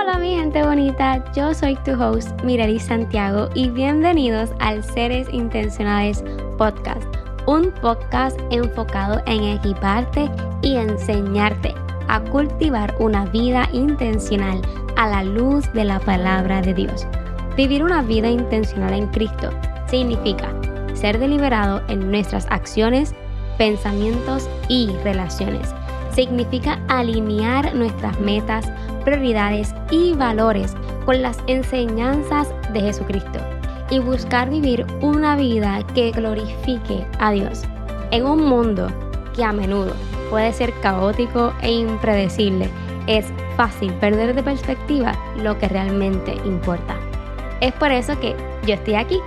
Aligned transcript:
Hola 0.00 0.18
mi 0.18 0.34
gente 0.34 0.62
bonita, 0.62 1.22
yo 1.34 1.52
soy 1.52 1.76
tu 1.84 1.92
host 1.92 2.30
Mireli 2.42 2.80
Santiago 2.80 3.50
y 3.54 3.68
bienvenidos 3.68 4.48
al 4.58 4.82
Seres 4.82 5.28
Intencionales 5.30 6.24
Podcast, 6.56 7.02
un 7.46 7.70
podcast 7.82 8.40
enfocado 8.50 9.20
en 9.26 9.44
equiparte 9.44 10.30
y 10.62 10.76
enseñarte 10.76 11.74
a 12.08 12.18
cultivar 12.20 12.94
una 12.98 13.26
vida 13.26 13.68
intencional 13.74 14.62
a 14.96 15.06
la 15.06 15.22
luz 15.22 15.70
de 15.74 15.84
la 15.84 16.00
palabra 16.00 16.62
de 16.62 16.72
Dios. 16.72 17.06
Vivir 17.54 17.84
una 17.84 18.00
vida 18.00 18.30
intencional 18.30 18.94
en 18.94 19.06
Cristo 19.08 19.50
significa 19.90 20.50
ser 20.94 21.18
deliberado 21.18 21.82
en 21.88 22.10
nuestras 22.10 22.46
acciones, 22.46 23.14
pensamientos 23.58 24.48
y 24.66 24.88
relaciones. 25.04 25.74
Significa 26.14 26.80
alinear 26.88 27.74
nuestras 27.74 28.18
metas, 28.18 28.66
prioridades 29.10 29.74
y 29.90 30.14
valores 30.14 30.76
con 31.04 31.20
las 31.20 31.38
enseñanzas 31.48 32.48
de 32.72 32.80
Jesucristo 32.80 33.40
y 33.90 33.98
buscar 33.98 34.48
vivir 34.48 34.86
una 35.00 35.34
vida 35.34 35.84
que 35.94 36.12
glorifique 36.12 37.04
a 37.18 37.32
Dios 37.32 37.62
en 38.12 38.24
un 38.24 38.44
mundo 38.44 38.86
que 39.34 39.42
a 39.42 39.52
menudo 39.52 39.94
puede 40.30 40.52
ser 40.52 40.72
caótico 40.80 41.52
e 41.60 41.72
impredecible. 41.72 42.70
Es 43.08 43.26
fácil 43.56 43.92
perder 43.94 44.32
de 44.32 44.44
perspectiva 44.44 45.12
lo 45.42 45.58
que 45.58 45.66
realmente 45.66 46.32
importa. 46.44 46.94
Es 47.60 47.72
por 47.72 47.90
eso 47.90 48.18
que 48.20 48.36
yo 48.64 48.74
estoy 48.74 48.94
aquí 48.94 49.18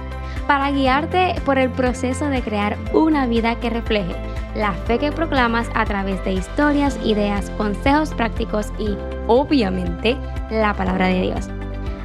para 0.47 0.71
guiarte 0.71 1.35
por 1.43 1.57
el 1.57 1.69
proceso 1.69 2.27
de 2.27 2.41
crear 2.41 2.77
una 2.93 3.27
vida 3.27 3.59
que 3.59 3.69
refleje 3.69 4.15
la 4.55 4.73
fe 4.73 4.99
que 4.99 5.11
proclamas 5.11 5.67
a 5.73 5.85
través 5.85 6.23
de 6.25 6.33
historias, 6.33 6.99
ideas, 7.03 7.49
consejos 7.51 8.13
prácticos 8.13 8.67
y, 8.77 8.95
obviamente, 9.27 10.15
la 10.51 10.73
palabra 10.73 11.07
de 11.07 11.21
Dios. 11.21 11.49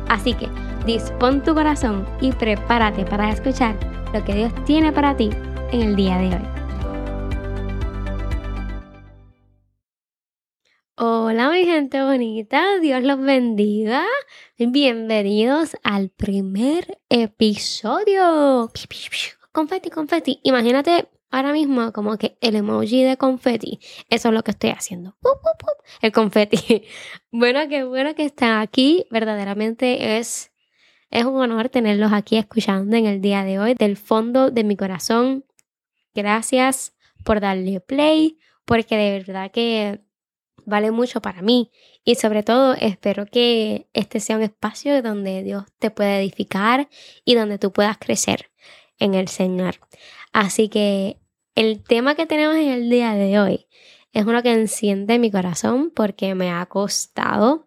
Así 0.09 0.35
que 0.35 0.49
dispón 0.87 1.43
tu 1.43 1.55
corazón 1.55 2.07
y 2.21 2.33
prepárate 2.33 3.05
para 3.05 3.31
escuchar 3.31 3.77
lo 4.15 4.25
que 4.25 4.35
Dios 4.35 4.53
tiene 4.65 4.93
para 4.93 5.17
ti 5.17 5.31
en 5.73 5.83
el 5.83 5.97
día 5.97 6.17
de 6.19 6.29
hoy. 6.29 6.43
Hola 11.01 11.51
mi 11.51 11.65
gente 11.65 12.03
bonita, 12.03 12.79
Dios 12.81 13.05
los 13.05 13.21
bendiga. 13.21 14.05
Bienvenidos 14.57 15.77
al 15.85 16.09
primer 16.09 16.99
episodio. 17.09 18.69
Confeti, 19.53 19.91
confeti. 19.91 20.41
Imagínate 20.43 21.09
ahora 21.31 21.53
mismo 21.53 21.93
como 21.93 22.17
que 22.17 22.39
el 22.41 22.57
emoji 22.57 23.03
de 23.03 23.17
confeti. 23.17 23.81
Eso 24.09 24.29
es 24.29 24.35
lo 24.35 24.43
que 24.43 24.53
estoy 24.53 24.71
haciendo. 24.71 25.17
El 26.01 26.13
confeti. 26.13 26.85
Bueno, 27.31 27.69
qué 27.69 27.85
bueno 27.85 28.15
que 28.15 28.25
están 28.25 28.61
aquí. 28.61 29.07
Verdaderamente 29.11 30.17
es, 30.17 30.51
es 31.11 31.25
un 31.27 31.37
honor 31.37 31.69
tenerlos 31.69 32.13
aquí 32.13 32.39
escuchando 32.39 32.97
en 32.97 33.05
el 33.05 33.21
día 33.21 33.45
de 33.45 33.59
hoy. 33.59 33.75
Del 33.75 33.99
fondo 33.99 34.51
de 34.51 34.65
mi 34.65 34.77
corazón. 34.77 35.45
Gracias 36.15 36.97
por 37.25 37.41
darle 37.41 37.81
play. 37.81 38.39
Porque 38.65 38.97
de 38.97 39.19
verdad 39.19 39.51
que 39.51 40.01
vale 40.69 40.91
mucho 40.91 41.21
para 41.21 41.43
mí 41.43 41.71
y 42.05 42.15
sobre 42.17 42.43
todo 42.43 42.75
espero 42.75 43.27
que 43.27 43.89
este 43.95 44.21
sea 44.21 44.37
un 44.37 44.43
espacio 44.43 45.03
donde 45.03 45.43
Dios 45.43 45.65
te 45.79 45.91
pueda 45.91 46.21
edificar 46.21 46.89
y 47.25 47.35
donde 47.35 47.59
tú 47.59 47.73
puedas 47.73 47.97
crecer 47.99 48.51
en 48.99 49.15
el 49.15 49.29
Señor. 49.29 49.77
Así 50.33 50.69
que 50.69 51.19
el 51.55 51.83
tema 51.83 52.15
que 52.15 52.27
tenemos 52.27 52.57
en 52.57 52.69
el 52.69 52.91
día 52.91 53.15
de 53.15 53.39
hoy 53.39 53.67
es 54.13 54.25
uno 54.25 54.43
que 54.43 54.53
enciende 54.53 55.19
mi 55.19 55.31
corazón 55.31 55.93
porque 55.95 56.35
me 56.35 56.51
ha 56.51 56.65
costado 56.67 57.67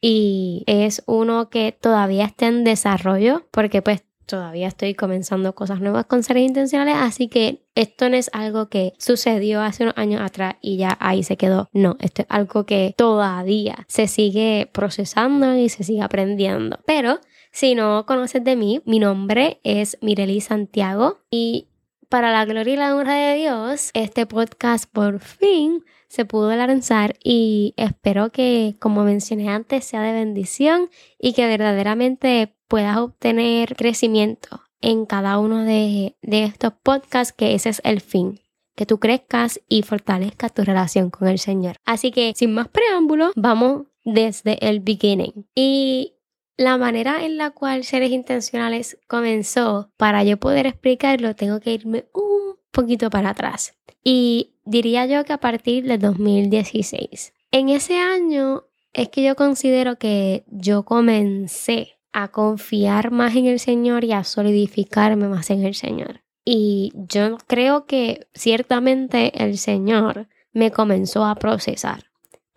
y 0.00 0.64
es 0.66 1.02
uno 1.06 1.50
que 1.50 1.72
todavía 1.72 2.24
está 2.24 2.46
en 2.46 2.64
desarrollo 2.64 3.46
porque 3.50 3.82
pues 3.82 4.04
todavía 4.28 4.68
estoy 4.68 4.94
comenzando 4.94 5.54
cosas 5.54 5.80
nuevas 5.80 6.04
con 6.06 6.22
seres 6.22 6.44
intencionales, 6.44 6.96
así 6.98 7.28
que 7.28 7.64
esto 7.74 8.08
no 8.08 8.16
es 8.16 8.30
algo 8.32 8.68
que 8.68 8.92
sucedió 8.98 9.62
hace 9.62 9.84
unos 9.84 9.96
años 9.96 10.20
atrás 10.20 10.56
y 10.60 10.76
ya 10.76 10.96
ahí 11.00 11.22
se 11.22 11.36
quedó. 11.36 11.68
No, 11.72 11.96
esto 11.98 12.22
es 12.22 12.28
algo 12.28 12.66
que 12.66 12.94
todavía 12.96 13.86
se 13.88 14.06
sigue 14.06 14.68
procesando 14.72 15.56
y 15.56 15.68
se 15.70 15.82
sigue 15.82 16.02
aprendiendo. 16.02 16.78
Pero 16.86 17.20
si 17.58 17.74
no 17.74 18.06
conoces 18.06 18.44
de 18.44 18.54
mí, 18.54 18.82
mi 18.84 19.00
nombre 19.00 19.58
es 19.64 19.98
Mireli 20.00 20.40
Santiago 20.40 21.18
y 21.28 21.66
para 22.08 22.30
la 22.30 22.44
gloria 22.44 22.74
y 22.74 22.76
la 22.76 22.94
honra 22.94 23.14
de 23.14 23.34
Dios, 23.34 23.90
este 23.94 24.26
podcast 24.26 24.88
por 24.88 25.18
fin 25.18 25.84
se 26.06 26.24
pudo 26.24 26.54
lanzar 26.54 27.16
y 27.20 27.74
espero 27.76 28.30
que, 28.30 28.76
como 28.78 29.02
mencioné 29.02 29.48
antes, 29.48 29.84
sea 29.84 30.02
de 30.02 30.12
bendición 30.12 30.88
y 31.18 31.32
que 31.32 31.48
verdaderamente 31.48 32.54
puedas 32.68 32.96
obtener 32.98 33.74
crecimiento 33.74 34.60
en 34.80 35.04
cada 35.04 35.40
uno 35.40 35.64
de, 35.64 36.14
de 36.22 36.44
estos 36.44 36.74
podcasts, 36.80 37.34
que 37.36 37.56
ese 37.56 37.70
es 37.70 37.80
el 37.82 38.00
fin 38.00 38.38
que 38.76 38.86
tú 38.86 39.00
crezcas 39.00 39.60
y 39.68 39.82
fortalezcas 39.82 40.54
tu 40.54 40.62
relación 40.62 41.10
con 41.10 41.26
el 41.26 41.40
Señor. 41.40 41.74
Así 41.84 42.12
que 42.12 42.34
sin 42.36 42.54
más 42.54 42.68
preámbulos, 42.68 43.32
vamos 43.34 43.86
desde 44.04 44.64
el 44.64 44.78
beginning. 44.78 45.48
Y 45.56 46.17
la 46.58 46.76
manera 46.76 47.24
en 47.24 47.38
la 47.38 47.50
cual 47.50 47.84
Seres 47.84 48.10
Intencionales 48.10 48.98
comenzó, 49.06 49.90
para 49.96 50.24
yo 50.24 50.36
poder 50.36 50.66
explicarlo, 50.66 51.34
tengo 51.34 51.60
que 51.60 51.72
irme 51.72 52.04
un 52.12 52.56
poquito 52.72 53.08
para 53.08 53.30
atrás. 53.30 53.74
Y 54.04 54.56
diría 54.64 55.06
yo 55.06 55.24
que 55.24 55.32
a 55.32 55.38
partir 55.38 55.84
de 55.84 55.98
2016. 55.98 57.32
En 57.52 57.68
ese 57.68 57.96
año 57.96 58.64
es 58.92 59.08
que 59.08 59.22
yo 59.22 59.36
considero 59.36 59.96
que 59.98 60.44
yo 60.48 60.82
comencé 60.82 61.98
a 62.12 62.28
confiar 62.28 63.12
más 63.12 63.36
en 63.36 63.46
el 63.46 63.60
Señor 63.60 64.02
y 64.02 64.12
a 64.12 64.24
solidificarme 64.24 65.28
más 65.28 65.50
en 65.50 65.64
el 65.64 65.76
Señor. 65.76 66.22
Y 66.44 66.92
yo 66.94 67.38
creo 67.46 67.86
que 67.86 68.26
ciertamente 68.34 69.44
el 69.44 69.58
Señor 69.58 70.28
me 70.52 70.72
comenzó 70.72 71.24
a 71.24 71.36
procesar, 71.36 72.07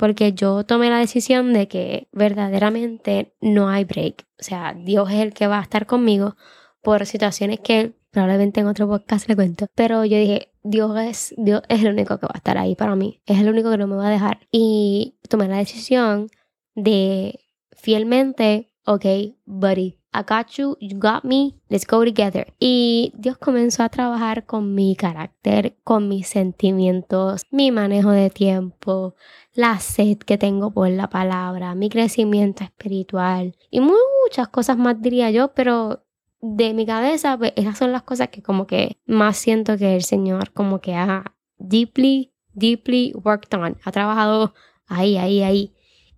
porque 0.01 0.34
yo 0.34 0.63
tomé 0.63 0.89
la 0.89 0.97
decisión 0.97 1.53
de 1.53 1.67
que 1.67 2.07
verdaderamente 2.12 3.35
no 3.39 3.69
hay 3.69 3.84
break. 3.84 4.25
O 4.39 4.44
sea, 4.44 4.73
Dios 4.73 5.12
es 5.12 5.19
el 5.19 5.31
que 5.31 5.45
va 5.45 5.59
a 5.59 5.62
estar 5.62 5.85
conmigo 5.85 6.35
por 6.81 7.06
situaciones 7.06 7.59
que 7.59 7.94
probablemente 8.09 8.62
en 8.62 8.66
otro 8.66 8.88
podcast 8.88 9.29
le 9.29 9.35
cuento. 9.35 9.67
Pero 9.75 10.03
yo 10.03 10.17
dije, 10.17 10.53
Dios 10.63 10.97
es, 10.97 11.35
Dios 11.38 11.62
es 11.69 11.84
el 11.84 11.94
único 11.94 12.17
que 12.17 12.25
va 12.25 12.31
a 12.34 12.39
estar 12.39 12.57
ahí 12.57 12.73
para 12.73 12.95
mí. 12.95 13.22
Es 13.28 13.41
el 13.41 13.50
único 13.50 13.69
que 13.69 13.78
no 13.78 13.85
me 13.85 13.95
va 13.95 14.07
a 14.07 14.09
dejar. 14.09 14.39
Y 14.51 15.19
tomé 15.29 15.47
la 15.47 15.57
decisión 15.57 16.31
de 16.73 17.39
fielmente, 17.72 18.70
ok, 18.86 19.06
buddy, 19.46 19.97
I 20.14 20.24
got 20.28 20.58
you, 20.58 20.78
you 20.80 20.97
got 20.97 21.24
me, 21.24 21.56
let's 21.69 21.86
go 21.88 22.03
together. 22.03 22.53
Y 22.59 23.14
Dios 23.16 23.38
comenzó 23.38 23.84
a 23.84 23.90
trabajar 23.90 24.46
con 24.46 24.74
mi 24.75 24.96
carácter, 24.96 25.78
con 25.84 26.09
mis 26.09 26.28
sentimientos, 26.28 27.44
mi 27.50 27.72
manejo 27.72 28.12
de 28.12 28.30
tiempo, 28.30 29.16
la 29.53 29.80
sed 29.80 30.18
que 30.18 30.38
tengo 30.38 30.72
por 30.72 30.90
la 30.90 31.09
palabra, 31.09 31.75
mi 31.75 31.90
crecimiento 31.90 32.64
espiritual 32.64 33.56
y 33.69 33.80
muchas 33.80 34.47
cosas 34.50 34.78
más 34.78 35.02
diría 35.02 35.31
yo, 35.31 35.53
pero 35.53 36.03
de 36.42 36.74
mi 36.74 36.86
cabeza, 36.86 37.38
pues 37.38 37.53
esas 37.56 37.78
son 37.78 37.92
las 37.92 38.03
cosas 38.03 38.30
que 38.30 38.42
como 38.42 38.66
que 38.68 38.98
más 39.06 39.38
siento 39.38 39.78
que 39.78 39.96
el 39.96 40.03
Señor 40.03 40.52
como 40.52 40.81
que 40.81 40.96
ha 40.96 41.36
deeply, 41.58 42.34
deeply 42.53 43.13
worked 43.24 43.58
on. 43.58 43.78
Ha 43.84 43.92
trabajado 43.92 44.53
ahí, 44.88 45.18
ahí, 45.18 45.44
ahí. 45.44 45.74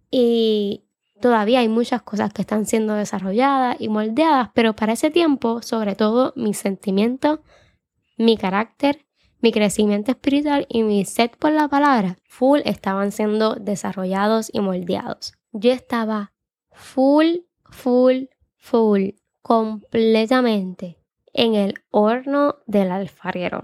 Y 0.10 0.86
todavía 1.24 1.62
hay 1.62 1.70
muchas 1.70 2.02
cosas 2.02 2.34
que 2.34 2.42
están 2.42 2.66
siendo 2.66 2.96
desarrolladas 2.96 3.78
y 3.80 3.88
moldeadas, 3.88 4.50
pero 4.54 4.76
para 4.76 4.92
ese 4.92 5.10
tiempo, 5.10 5.62
sobre 5.62 5.96
todo 5.96 6.34
mis 6.36 6.58
sentimientos, 6.58 7.40
mi 8.18 8.36
carácter, 8.36 9.06
mi 9.40 9.54
crecimiento 9.54 10.12
espiritual 10.12 10.66
y 10.68 10.84
mi 10.84 11.06
sed 11.06 11.32
por 11.40 11.54
la 11.54 11.70
palabra, 11.70 12.18
full 12.26 12.60
estaban 12.66 13.14
siendo 13.14 13.56
desarrollados 13.56 14.50
y 14.52 14.60
moldeados. 14.60 15.36
Yo 15.54 15.72
estaba 15.72 16.34
full, 16.74 17.38
full, 17.70 18.26
full 18.58 19.12
completamente 19.42 20.98
en 21.32 21.56
el 21.56 21.76
horno 21.90 22.58
del 22.66 22.92
alfarero. 22.92 23.60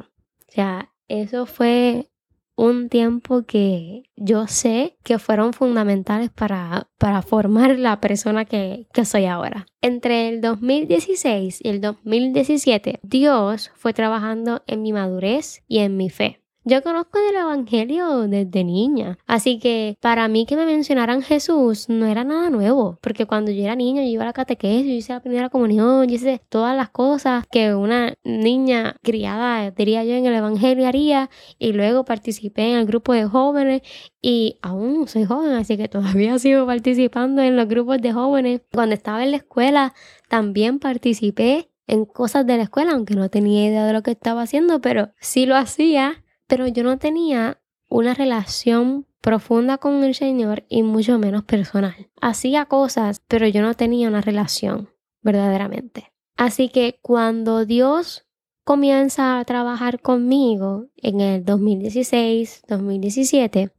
O 0.48 0.52
sea, 0.52 0.94
eso 1.10 1.46
fue 1.46 2.10
un 2.60 2.90
tiempo 2.90 3.44
que 3.44 4.04
yo 4.18 4.48
sé 4.48 4.98
que 5.04 5.18
fueron 5.18 5.54
fundamentales 5.54 6.30
para, 6.30 6.90
para 6.98 7.22
formar 7.22 7.80
la 7.80 8.02
persona 8.02 8.44
que, 8.44 8.88
que 8.94 9.06
soy 9.06 9.26
ahora. 9.28 9.66
Entre 9.82 10.28
el 10.28 10.42
2016 10.42 11.62
y 11.64 11.70
el 11.70 11.80
2017, 11.80 13.00
Dios 13.02 13.72
fue 13.76 13.94
trabajando 13.94 14.62
en 14.68 14.82
mi 14.82 14.92
madurez 14.92 15.64
y 15.70 15.80
en 15.80 15.96
mi 15.96 16.10
fe. 16.10 16.42
Yo 16.70 16.84
conozco 16.84 17.18
del 17.20 17.36
Evangelio 17.36 18.28
desde 18.28 18.64
niña, 18.64 19.18
así 19.26 19.58
que 19.58 19.98
para 20.02 20.28
mí 20.28 20.46
que 20.46 20.56
me 20.56 20.68
mencionaran 20.68 21.24
Jesús 21.24 21.90
no 21.90 22.06
era 22.06 22.24
nada 22.24 22.52
nuevo, 22.52 23.00
porque 23.02 23.26
cuando 23.26 23.50
yo 23.50 23.64
era 23.64 23.76
niña 23.76 24.04
yo 24.04 24.10
iba 24.10 24.22
a 24.22 24.28
la 24.28 24.34
catequesis, 24.34 24.86
yo 24.86 24.94
hice 24.94 25.14
la 25.14 25.20
primera 25.20 25.50
comunión, 25.50 26.08
yo 26.08 26.14
hice 26.14 26.40
todas 26.48 26.78
las 26.78 26.92
cosas 26.92 27.44
que 27.50 27.74
una 27.74 28.14
niña 28.24 28.98
criada, 29.02 29.72
diría 29.72 30.04
yo, 30.04 30.14
en 30.14 30.28
el 30.28 30.36
Evangelio 30.36 30.88
haría, 30.88 31.32
y 31.58 31.74
luego 31.74 32.06
participé 32.06 32.74
en 32.74 32.78
el 32.78 32.86
grupo 32.86 33.14
de 33.14 33.26
jóvenes 33.26 33.82
y 34.22 34.60
aún 34.62 35.08
soy 35.08 35.26
joven, 35.26 35.54
así 35.54 35.76
que 35.76 35.88
todavía 35.88 36.38
sigo 36.38 36.68
participando 36.68 37.42
en 37.42 37.56
los 37.56 37.68
grupos 37.68 38.00
de 38.00 38.14
jóvenes. 38.14 38.62
Cuando 38.72 38.94
estaba 38.94 39.24
en 39.24 39.32
la 39.32 39.38
escuela 39.38 39.96
también 40.28 40.78
participé 40.78 41.72
en 41.88 42.06
cosas 42.06 42.46
de 42.46 42.58
la 42.58 42.64
escuela, 42.64 42.92
aunque 42.92 43.16
no 43.16 43.28
tenía 43.30 43.66
idea 43.66 43.88
de 43.88 43.94
lo 43.94 44.04
que 44.04 44.12
estaba 44.12 44.44
haciendo, 44.44 44.82
pero 44.82 45.10
sí 45.20 45.48
lo 45.48 45.56
hacía, 45.56 46.24
pero 46.50 46.68
yo 46.68 46.84
no 46.84 46.98
tenía 46.98 47.62
una 47.88 48.14
relación 48.14 49.06
profunda 49.22 49.78
con 49.78 50.04
el 50.04 50.16
Señor 50.16 50.66
y 50.68 50.82
mucho 50.84 51.20
menos 51.20 51.44
personal. 51.44 52.10
Hacía 52.20 52.66
cosas, 52.66 53.22
pero 53.28 53.48
yo 53.48 53.62
no 53.62 53.76
tenía 53.76 54.08
una 54.08 54.22
relación 54.22 54.90
verdaderamente. 55.22 56.12
Así 56.36 56.70
que 56.70 57.00
cuando 57.02 57.66
Dios 57.66 58.26
comienza 58.64 59.40
a 59.40 59.46
trabajar 59.46 60.02
conmigo 60.02 60.88
en 60.98 61.22
el 61.22 61.46
2016, 61.46 62.64
2017, 62.68 63.72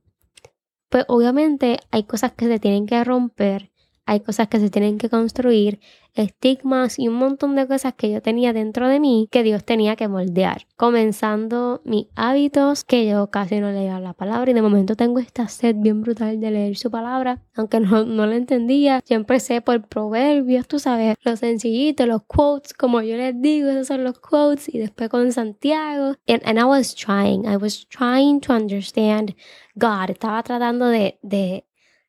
pues 0.88 1.04
obviamente 1.08 1.80
hay 1.90 2.04
cosas 2.04 2.32
que 2.32 2.46
se 2.46 2.60
tienen 2.60 2.86
que 2.86 3.02
romper, 3.02 3.69
hay 4.10 4.18
cosas 4.18 4.48
que 4.48 4.58
se 4.58 4.70
tienen 4.70 4.98
que 4.98 5.08
construir, 5.08 5.78
estigmas 6.14 6.98
y 6.98 7.06
un 7.06 7.14
montón 7.14 7.54
de 7.54 7.68
cosas 7.68 7.94
que 7.94 8.10
yo 8.10 8.20
tenía 8.20 8.52
dentro 8.52 8.88
de 8.88 8.98
mí 8.98 9.28
que 9.30 9.44
Dios 9.44 9.64
tenía 9.64 9.94
que 9.94 10.08
moldear. 10.08 10.66
Comenzando 10.76 11.80
mis 11.84 12.08
hábitos, 12.16 12.82
que 12.82 13.06
yo 13.06 13.28
casi 13.30 13.60
no 13.60 13.70
leía 13.70 14.00
la 14.00 14.12
palabra 14.12 14.50
y 14.50 14.54
de 14.54 14.62
momento 14.62 14.96
tengo 14.96 15.20
esta 15.20 15.46
sed 15.46 15.76
bien 15.78 16.00
brutal 16.00 16.40
de 16.40 16.50
leer 16.50 16.76
su 16.76 16.90
palabra, 16.90 17.40
aunque 17.54 17.78
no, 17.78 18.04
no 18.04 18.26
la 18.26 18.34
entendía. 18.34 19.00
Yo 19.08 19.14
empecé 19.14 19.60
por 19.60 19.86
proverbios, 19.86 20.66
tú 20.66 20.80
sabes, 20.80 21.14
los 21.22 21.38
sencillitos, 21.38 22.08
los 22.08 22.24
quotes, 22.24 22.74
como 22.74 23.02
yo 23.02 23.16
les 23.16 23.40
digo, 23.40 23.68
esos 23.68 23.86
son 23.86 24.02
los 24.02 24.18
quotes, 24.18 24.74
y 24.74 24.78
después 24.78 25.08
con 25.08 25.30
Santiago. 25.30 26.16
And, 26.26 26.42
and 26.44 26.58
I 26.58 26.64
was 26.64 26.96
trying, 26.96 27.46
I 27.46 27.56
was 27.56 27.86
trying 27.86 28.40
to 28.40 28.52
understand 28.54 29.36
God. 29.76 30.10
Estaba 30.10 30.42
tratando 30.42 30.86
de, 30.86 31.20
de 31.22 31.64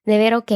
de 0.05 0.17
ver, 0.17 0.33
ok, 0.35 0.51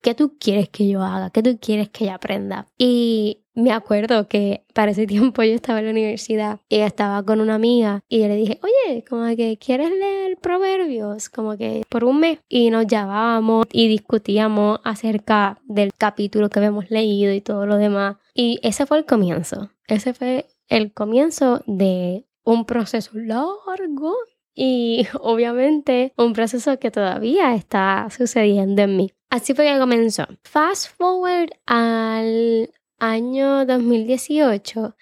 ¿qué 0.00 0.14
tú 0.16 0.36
quieres 0.38 0.68
que 0.68 0.88
yo 0.88 1.02
haga? 1.02 1.30
¿Qué 1.30 1.42
tú 1.42 1.58
quieres 1.60 1.88
que 1.88 2.06
yo 2.06 2.12
aprenda? 2.12 2.66
Y 2.78 3.42
me 3.56 3.72
acuerdo 3.72 4.28
que 4.28 4.64
para 4.74 4.92
ese 4.92 5.06
tiempo 5.06 5.42
yo 5.42 5.54
estaba 5.54 5.80
en 5.80 5.86
la 5.86 5.90
universidad 5.90 6.60
y 6.68 6.76
estaba 6.76 7.22
con 7.24 7.40
una 7.40 7.54
amiga 7.54 8.04
y 8.08 8.20
yo 8.20 8.28
le 8.28 8.36
dije, 8.36 8.60
oye, 8.62 9.04
como 9.08 9.26
que 9.34 9.58
quieres 9.58 9.90
leer 9.90 10.36
proverbios, 10.38 11.28
como 11.28 11.56
que 11.56 11.82
por 11.88 12.04
un 12.04 12.20
mes. 12.20 12.38
Y 12.48 12.70
nos 12.70 12.86
llamábamos 12.86 13.66
y 13.72 13.88
discutíamos 13.88 14.80
acerca 14.84 15.58
del 15.64 15.92
capítulo 15.94 16.50
que 16.50 16.60
habíamos 16.60 16.90
leído 16.90 17.32
y 17.32 17.40
todo 17.40 17.66
lo 17.66 17.76
demás. 17.76 18.16
Y 18.34 18.60
ese 18.62 18.86
fue 18.86 18.98
el 18.98 19.06
comienzo. 19.06 19.70
Ese 19.88 20.12
fue 20.14 20.46
el 20.68 20.92
comienzo 20.92 21.62
de 21.66 22.26
un 22.44 22.64
proceso 22.64 23.10
largo 23.14 24.14
y 24.56 25.06
obviamente 25.20 26.12
un 26.16 26.32
proceso 26.32 26.80
que 26.80 26.90
todavía 26.90 27.54
está 27.54 28.08
sucediendo 28.10 28.82
en 28.82 28.96
mí. 28.96 29.12
Así 29.30 29.54
fue 29.54 29.66
que 29.66 29.78
comenzó. 29.78 30.26
Fast 30.42 30.96
forward 30.96 31.50
al 31.66 32.70
año 32.98 33.66
2018, 33.66 34.96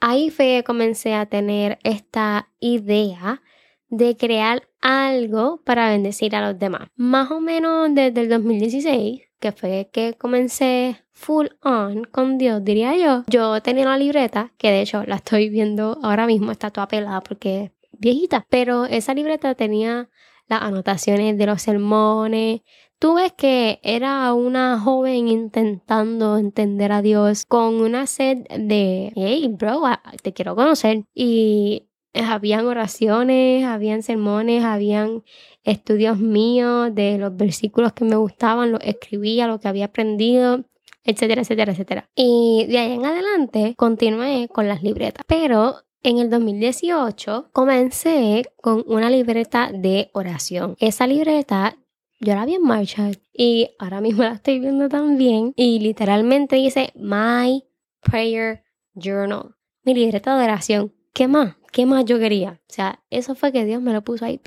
ahí 0.00 0.30
fue 0.30 0.58
que 0.58 0.64
comencé 0.64 1.14
a 1.14 1.26
tener 1.26 1.78
esta 1.82 2.50
idea 2.60 3.42
de 3.88 4.16
crear 4.16 4.68
algo 4.80 5.62
para 5.64 5.90
bendecir 5.90 6.36
a 6.36 6.46
los 6.46 6.58
demás. 6.58 6.88
Más 6.96 7.30
o 7.30 7.40
menos 7.40 7.94
desde 7.94 8.20
el 8.20 8.28
2016, 8.28 9.22
que 9.38 9.52
fue 9.52 9.90
que 9.92 10.14
comencé 10.14 10.96
full 11.12 11.46
on 11.62 12.04
con 12.04 12.36
Dios, 12.38 12.64
diría 12.64 12.96
yo. 12.96 13.24
Yo 13.28 13.60
tenía 13.62 13.84
una 13.84 13.98
libreta, 13.98 14.52
que 14.58 14.70
de 14.70 14.82
hecho 14.82 15.04
la 15.04 15.16
estoy 15.16 15.48
viendo 15.48 15.98
ahora 16.02 16.26
mismo, 16.26 16.52
está 16.52 16.70
toda 16.70 16.88
pelada 16.88 17.20
porque 17.22 17.72
viejita, 18.02 18.46
pero 18.50 18.84
esa 18.84 19.14
libreta 19.14 19.54
tenía 19.54 20.10
las 20.48 20.62
anotaciones 20.62 21.38
de 21.38 21.46
los 21.46 21.62
sermones. 21.62 22.60
Tú 22.98 23.14
ves 23.14 23.32
que 23.32 23.80
era 23.82 24.32
una 24.34 24.78
joven 24.78 25.28
intentando 25.28 26.36
entender 26.36 26.92
a 26.92 27.00
Dios 27.00 27.46
con 27.46 27.80
una 27.80 28.06
sed 28.06 28.38
de, 28.58 29.12
hey, 29.16 29.48
bro, 29.58 29.82
te 30.22 30.32
quiero 30.32 30.54
conocer. 30.54 31.04
Y 31.14 31.88
habían 32.14 32.66
oraciones, 32.66 33.64
habían 33.64 34.02
sermones, 34.02 34.64
habían 34.64 35.24
estudios 35.64 36.18
míos 36.18 36.94
de 36.94 37.18
los 37.18 37.34
versículos 37.36 37.92
que 37.92 38.04
me 38.04 38.16
gustaban, 38.16 38.72
los 38.72 38.80
escribía, 38.84 39.46
lo 39.46 39.58
que 39.60 39.68
había 39.68 39.86
aprendido 39.86 40.64
etcétera, 41.04 41.42
etcétera, 41.42 41.72
etcétera. 41.72 42.10
Y 42.14 42.66
de 42.68 42.78
ahí 42.78 42.92
en 42.92 43.04
adelante 43.04 43.74
continué 43.76 44.48
con 44.48 44.68
las 44.68 44.82
libretas. 44.82 45.24
Pero 45.26 45.82
en 46.02 46.18
el 46.18 46.30
2018 46.30 47.50
comencé 47.52 48.44
con 48.60 48.84
una 48.86 49.10
libreta 49.10 49.70
de 49.72 50.10
oración. 50.12 50.76
Esa 50.80 51.06
libreta 51.06 51.76
yo 52.20 52.34
la 52.34 52.44
vi 52.44 52.54
en 52.54 52.62
marcha 52.62 53.10
y 53.32 53.70
ahora 53.78 54.00
mismo 54.00 54.22
la 54.24 54.32
estoy 54.32 54.58
viendo 54.58 54.88
también 54.88 55.52
y 55.56 55.78
literalmente 55.78 56.56
dice 56.56 56.92
My 56.94 57.64
Prayer 58.00 58.64
Journal, 58.94 59.54
mi 59.84 59.94
libreta 59.94 60.36
de 60.36 60.44
oración. 60.44 60.92
¿Qué 61.12 61.28
más? 61.28 61.56
¿Qué 61.72 61.86
más 61.86 62.04
yo 62.04 62.18
quería? 62.18 62.60
O 62.68 62.72
sea, 62.72 63.02
eso 63.10 63.34
fue 63.34 63.52
que 63.52 63.64
Dios 63.64 63.80
me 63.82 63.92
lo 63.92 64.02
puso 64.02 64.24
ahí, 64.24 64.40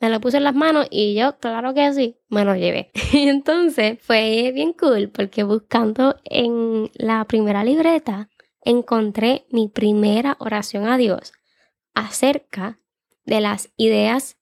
Me 0.00 0.10
lo 0.10 0.20
puso 0.20 0.38
en 0.38 0.44
las 0.44 0.54
manos 0.54 0.86
y 0.90 1.14
yo, 1.14 1.38
claro 1.38 1.74
que 1.74 1.92
sí, 1.92 2.18
me 2.28 2.44
lo 2.44 2.56
llevé. 2.56 2.90
Entonces 3.12 3.98
fue 4.00 4.52
bien 4.54 4.72
cool 4.72 5.08
porque 5.10 5.44
buscando 5.44 6.16
en 6.24 6.90
la 6.94 7.24
primera 7.24 7.62
libreta 7.62 8.28
encontré 8.64 9.46
mi 9.50 9.68
primera 9.68 10.36
oración 10.40 10.86
a 10.86 10.96
Dios 10.96 11.32
acerca 11.94 12.80
de 13.24 13.40
las 13.40 13.70
ideas 13.76 14.38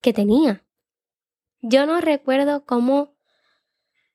que 0.00 0.12
tenía. 0.12 0.64
Yo 1.60 1.86
no 1.86 2.00
recuerdo 2.00 2.64
cómo, 2.64 3.14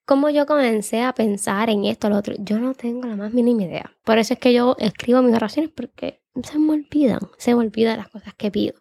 cómo 0.05 0.29
yo 0.29 0.45
comencé 0.45 1.01
a 1.01 1.13
pensar 1.13 1.69
en 1.69 1.85
esto 1.85 2.07
o 2.07 2.09
lo 2.09 2.17
otro. 2.17 2.35
Yo 2.39 2.59
no 2.59 2.73
tengo 2.73 3.07
la 3.07 3.15
más 3.15 3.33
mínima 3.33 3.63
idea. 3.63 3.95
Por 4.03 4.17
eso 4.17 4.33
es 4.33 4.39
que 4.39 4.53
yo 4.53 4.75
escribo 4.79 5.21
mis 5.21 5.35
oraciones 5.35 5.69
porque 5.69 6.23
se 6.43 6.59
me 6.59 6.73
olvidan, 6.73 7.19
se 7.37 7.55
me 7.55 7.61
olvidan 7.61 7.97
las 7.97 8.09
cosas 8.09 8.33
que 8.35 8.51
pido. 8.51 8.75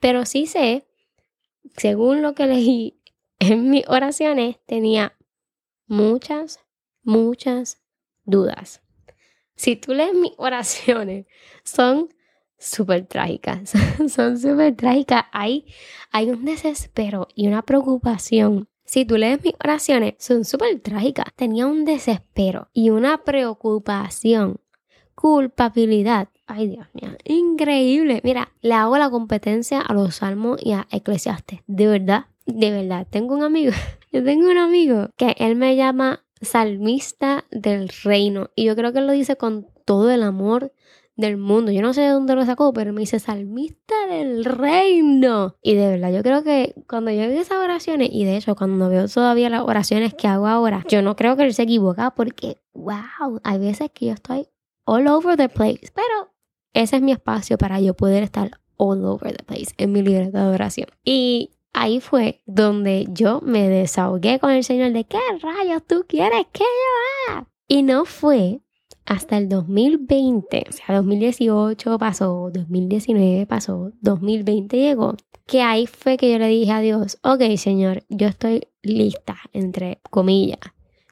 Pero 0.00 0.26
sí 0.26 0.46
sé, 0.46 0.86
según 1.76 2.22
lo 2.22 2.34
que 2.34 2.46
leí 2.46 3.00
en 3.38 3.70
mis 3.70 3.88
oraciones, 3.88 4.58
tenía 4.66 5.16
muchas, 5.86 6.60
muchas 7.02 7.82
dudas 8.24 8.81
si 9.62 9.76
tú 9.76 9.94
lees 9.94 10.12
mis 10.12 10.32
oraciones, 10.38 11.26
son 11.62 12.08
súper 12.58 13.06
trágicas, 13.06 13.72
son 14.08 14.36
súper 14.36 14.74
trágicas. 14.74 15.26
Hay, 15.30 15.66
hay 16.10 16.30
un 16.30 16.44
desespero 16.44 17.28
y 17.36 17.46
una 17.46 17.62
preocupación. 17.62 18.66
Si 18.84 19.04
tú 19.04 19.16
lees 19.16 19.40
mis 19.44 19.54
oraciones, 19.62 20.14
son 20.18 20.44
súper 20.44 20.80
trágicas. 20.80 21.26
Tenía 21.36 21.68
un 21.68 21.84
desespero 21.84 22.70
y 22.72 22.90
una 22.90 23.22
preocupación, 23.22 24.58
culpabilidad. 25.14 26.28
Ay, 26.48 26.66
Dios 26.66 26.88
mío, 26.92 27.16
increíble. 27.22 28.20
Mira, 28.24 28.50
le 28.62 28.74
hago 28.74 28.98
la 28.98 29.10
competencia 29.10 29.80
a 29.80 29.94
los 29.94 30.16
salmos 30.16 30.58
y 30.60 30.72
a 30.72 30.88
Eclesiastes. 30.90 31.60
De 31.68 31.86
verdad, 31.86 32.26
de 32.46 32.72
verdad. 32.72 33.06
Tengo 33.08 33.36
un 33.36 33.44
amigo, 33.44 33.70
yo 34.12 34.24
tengo 34.24 34.50
un 34.50 34.58
amigo 34.58 35.10
que 35.16 35.36
él 35.38 35.54
me 35.54 35.76
llama 35.76 36.24
salmista 36.42 37.44
del 37.50 37.88
reino. 37.88 38.50
Y 38.54 38.64
yo 38.64 38.76
creo 38.76 38.92
que 38.92 38.98
él 38.98 39.06
lo 39.06 39.12
dice 39.12 39.36
con 39.36 39.66
todo 39.84 40.10
el 40.10 40.22
amor 40.22 40.72
del 41.16 41.36
mundo. 41.36 41.72
Yo 41.72 41.82
no 41.82 41.94
sé 41.94 42.02
de 42.02 42.08
dónde 42.08 42.34
lo 42.34 42.44
sacó, 42.44 42.72
pero 42.72 42.92
me 42.92 43.00
dice 43.00 43.18
salmista 43.18 43.94
del 44.08 44.44
reino. 44.44 45.56
Y 45.62 45.74
de 45.74 45.88
verdad, 45.88 46.12
yo 46.12 46.22
creo 46.22 46.42
que 46.42 46.74
cuando 46.88 47.10
yo 47.10 47.20
veo 47.20 47.40
esas 47.40 47.58
oraciones, 47.58 48.10
y 48.12 48.24
de 48.24 48.36
hecho 48.36 48.56
cuando 48.56 48.88
veo 48.88 49.08
todavía 49.08 49.48
las 49.48 49.62
oraciones 49.62 50.14
que 50.14 50.28
hago 50.28 50.46
ahora, 50.46 50.84
yo 50.88 51.02
no 51.02 51.16
creo 51.16 51.36
que 51.36 51.44
él 51.44 51.54
se 51.54 51.62
equivoca 51.62 52.12
porque, 52.14 52.58
wow, 52.74 53.40
hay 53.44 53.58
veces 53.58 53.90
que 53.92 54.06
yo 54.06 54.12
estoy 54.12 54.48
all 54.84 55.06
over 55.06 55.36
the 55.36 55.48
place. 55.48 55.92
Pero 55.94 56.32
ese 56.72 56.96
es 56.96 57.02
mi 57.02 57.12
espacio 57.12 57.58
para 57.58 57.80
yo 57.80 57.94
poder 57.94 58.22
estar 58.22 58.58
all 58.76 59.04
over 59.04 59.36
the 59.36 59.44
place 59.44 59.72
en 59.76 59.92
mi 59.92 60.02
libertad 60.02 60.48
de 60.48 60.54
oración. 60.54 60.88
Y 61.04 61.50
ahí 61.72 62.00
fue 62.00 62.42
donde 62.46 63.06
yo 63.10 63.40
me 63.42 63.68
desahogué 63.68 64.38
con 64.38 64.50
el 64.50 64.64
Señor 64.64 64.92
de 64.92 65.04
qué 65.04 65.18
rayos 65.40 65.82
tú 65.86 66.04
quieres 66.08 66.46
que 66.52 66.64
yo 66.64 67.32
haga. 67.32 67.46
Y 67.68 67.82
no 67.82 68.04
fue 68.04 68.60
hasta 69.06 69.36
el 69.36 69.48
2020, 69.48 70.66
o 70.68 70.72
sea, 70.72 70.96
2018 70.96 71.98
pasó, 71.98 72.50
2019 72.52 73.46
pasó, 73.46 73.92
2020 74.00 74.76
llegó, 74.76 75.16
que 75.46 75.62
ahí 75.62 75.86
fue 75.86 76.16
que 76.16 76.30
yo 76.30 76.38
le 76.38 76.46
dije 76.48 76.72
a 76.72 76.80
Dios, 76.80 77.18
ok 77.22 77.56
Señor, 77.56 78.04
yo 78.08 78.28
estoy 78.28 78.68
lista, 78.82 79.38
entre 79.52 80.00
comillas, 80.10 80.60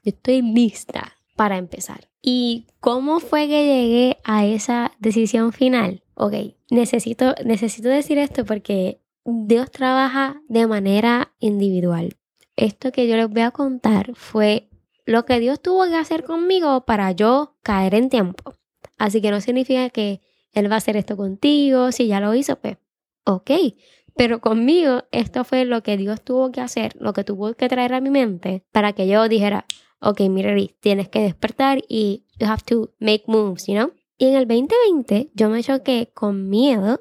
yo 0.04 0.10
estoy 0.10 0.42
lista 0.42 1.16
para 1.36 1.56
empezar. 1.56 2.08
¿Y 2.22 2.66
cómo 2.80 3.18
fue 3.18 3.48
que 3.48 3.64
llegué 3.64 4.18
a 4.24 4.44
esa 4.44 4.92
decisión 4.98 5.52
final? 5.52 6.02
Ok, 6.14 6.34
necesito, 6.70 7.34
necesito 7.44 7.88
decir 7.88 8.18
esto 8.18 8.44
porque 8.44 9.00
Dios 9.32 9.70
trabaja 9.70 10.42
de 10.48 10.66
manera 10.66 11.32
individual. 11.38 12.16
Esto 12.56 12.92
que 12.92 13.08
yo 13.08 13.16
les 13.16 13.28
voy 13.28 13.42
a 13.42 13.50
contar 13.50 14.14
fue 14.14 14.68
lo 15.06 15.24
que 15.24 15.40
Dios 15.40 15.60
tuvo 15.60 15.86
que 15.86 15.96
hacer 15.96 16.24
conmigo 16.24 16.84
para 16.84 17.12
yo 17.12 17.56
caer 17.62 17.94
en 17.94 18.10
tiempo. 18.10 18.54
Así 18.98 19.20
que 19.20 19.30
no 19.30 19.40
significa 19.40 19.90
que 19.90 20.20
Él 20.52 20.70
va 20.70 20.74
a 20.74 20.78
hacer 20.78 20.96
esto 20.96 21.16
contigo, 21.16 21.92
si 21.92 22.06
ya 22.06 22.20
lo 22.20 22.34
hizo, 22.34 22.56
pues, 22.56 22.76
ok. 23.24 23.50
Pero 24.16 24.40
conmigo 24.40 25.04
esto 25.12 25.44
fue 25.44 25.64
lo 25.64 25.82
que 25.82 25.96
Dios 25.96 26.22
tuvo 26.22 26.52
que 26.52 26.60
hacer, 26.60 26.94
lo 27.00 27.12
que 27.12 27.24
tuvo 27.24 27.54
que 27.54 27.68
traer 27.68 27.94
a 27.94 28.00
mi 28.00 28.10
mente 28.10 28.64
para 28.72 28.92
que 28.92 29.06
yo 29.06 29.28
dijera, 29.28 29.64
ok, 30.00 30.20
mira, 30.28 30.54
tienes 30.80 31.08
que 31.08 31.20
despertar 31.20 31.82
y 31.88 32.26
you 32.38 32.46
have 32.46 32.62
to 32.66 32.90
make 32.98 33.24
moves, 33.26 33.66
you 33.66 33.74
know? 33.74 33.92
Y 34.18 34.26
en 34.26 34.34
el 34.34 34.46
2020 34.46 35.30
yo 35.34 35.48
me 35.48 35.62
choqué 35.62 36.10
con 36.12 36.50
miedo 36.50 37.00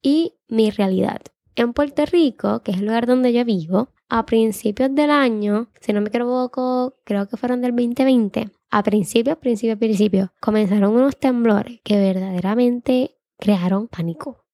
y 0.00 0.34
mi 0.48 0.70
realidad. 0.70 1.20
En 1.58 1.72
Puerto 1.72 2.04
Rico, 2.04 2.60
que 2.60 2.72
es 2.72 2.78
el 2.78 2.84
lugar 2.84 3.06
donde 3.06 3.32
yo 3.32 3.42
vivo, 3.42 3.88
a 4.10 4.26
principios 4.26 4.94
del 4.94 5.08
año, 5.08 5.68
si 5.80 5.94
no 5.94 6.02
me 6.02 6.08
equivoco, 6.08 6.98
creo 7.02 7.26
que 7.26 7.38
fueron 7.38 7.62
del 7.62 7.74
2020, 7.74 8.50
a 8.70 8.82
principios, 8.82 9.38
principios, 9.38 9.78
principios, 9.78 10.28
comenzaron 10.38 10.94
unos 10.94 11.16
temblores 11.16 11.80
que 11.82 11.96
verdaderamente 11.96 13.16
crearon 13.38 13.88
pánico. 13.88 14.44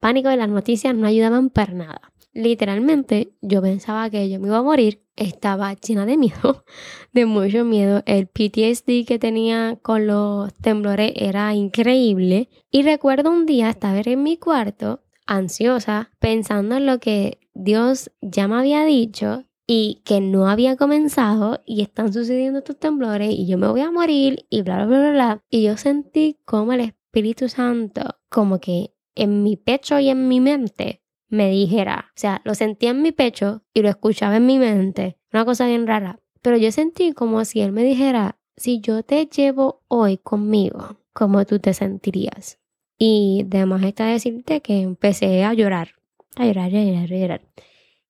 Pánico 0.00 0.30
y 0.30 0.36
las 0.36 0.48
noticias 0.48 0.94
no 0.94 1.06
ayudaban 1.06 1.50
para 1.50 1.74
nada. 1.74 2.12
Literalmente, 2.32 3.34
yo 3.42 3.60
pensaba 3.60 4.08
que 4.08 4.30
yo 4.30 4.40
me 4.40 4.48
iba 4.48 4.58
a 4.58 4.62
morir. 4.62 5.02
Estaba 5.14 5.74
llena 5.74 6.06
de 6.06 6.16
miedo, 6.16 6.64
de 7.12 7.26
mucho 7.26 7.66
miedo. 7.66 8.02
El 8.06 8.28
PTSD 8.28 9.06
que 9.06 9.18
tenía 9.18 9.78
con 9.82 10.06
los 10.06 10.54
temblores 10.54 11.12
era 11.16 11.54
increíble. 11.54 12.48
Y 12.70 12.82
recuerdo 12.82 13.30
un 13.30 13.44
día 13.46 13.70
estar 13.70 14.08
en 14.08 14.22
mi 14.22 14.36
cuarto, 14.36 15.05
ansiosa, 15.26 16.10
pensando 16.18 16.76
en 16.76 16.86
lo 16.86 16.98
que 16.98 17.38
Dios 17.54 18.10
ya 18.20 18.48
me 18.48 18.56
había 18.56 18.84
dicho 18.84 19.44
y 19.66 20.02
que 20.04 20.20
no 20.20 20.48
había 20.48 20.76
comenzado 20.76 21.62
y 21.66 21.82
están 21.82 22.12
sucediendo 22.12 22.60
estos 22.60 22.78
temblores 22.78 23.30
y 23.32 23.46
yo 23.46 23.58
me 23.58 23.68
voy 23.68 23.80
a 23.80 23.90
morir 23.90 24.46
y 24.48 24.62
bla, 24.62 24.86
bla, 24.86 24.98
bla, 25.00 25.10
bla. 25.10 25.42
Y 25.50 25.64
yo 25.64 25.76
sentí 25.76 26.38
como 26.44 26.72
el 26.72 26.80
Espíritu 26.80 27.48
Santo, 27.48 28.16
como 28.28 28.60
que 28.60 28.94
en 29.14 29.42
mi 29.42 29.56
pecho 29.56 29.98
y 29.98 30.08
en 30.08 30.28
mi 30.28 30.40
mente 30.40 31.02
me 31.28 31.50
dijera, 31.50 32.06
o 32.10 32.18
sea, 32.20 32.40
lo 32.44 32.54
sentía 32.54 32.90
en 32.90 33.02
mi 33.02 33.10
pecho 33.10 33.64
y 33.74 33.82
lo 33.82 33.88
escuchaba 33.88 34.36
en 34.36 34.46
mi 34.46 34.58
mente, 34.58 35.18
una 35.32 35.44
cosa 35.44 35.66
bien 35.66 35.86
rara, 35.86 36.20
pero 36.42 36.56
yo 36.56 36.70
sentí 36.70 37.12
como 37.12 37.44
si 37.44 37.60
él 37.60 37.72
me 37.72 37.82
dijera, 37.82 38.38
si 38.56 38.80
yo 38.80 39.02
te 39.02 39.26
llevo 39.26 39.82
hoy 39.88 40.18
conmigo, 40.18 41.00
¿cómo 41.12 41.44
tú 41.44 41.58
te 41.58 41.74
sentirías? 41.74 42.60
Y 42.98 43.46
además 43.50 43.82
está 43.82 44.06
decirte 44.06 44.60
que 44.62 44.80
empecé 44.80 45.44
a 45.44 45.54
llorar, 45.54 45.90
a 46.36 46.46
llorar, 46.46 46.74
a 46.74 46.82
llorar, 46.82 47.12
a 47.12 47.16
llorar. 47.16 47.42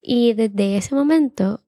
Y 0.00 0.34
desde 0.34 0.76
ese 0.76 0.94
momento 0.94 1.60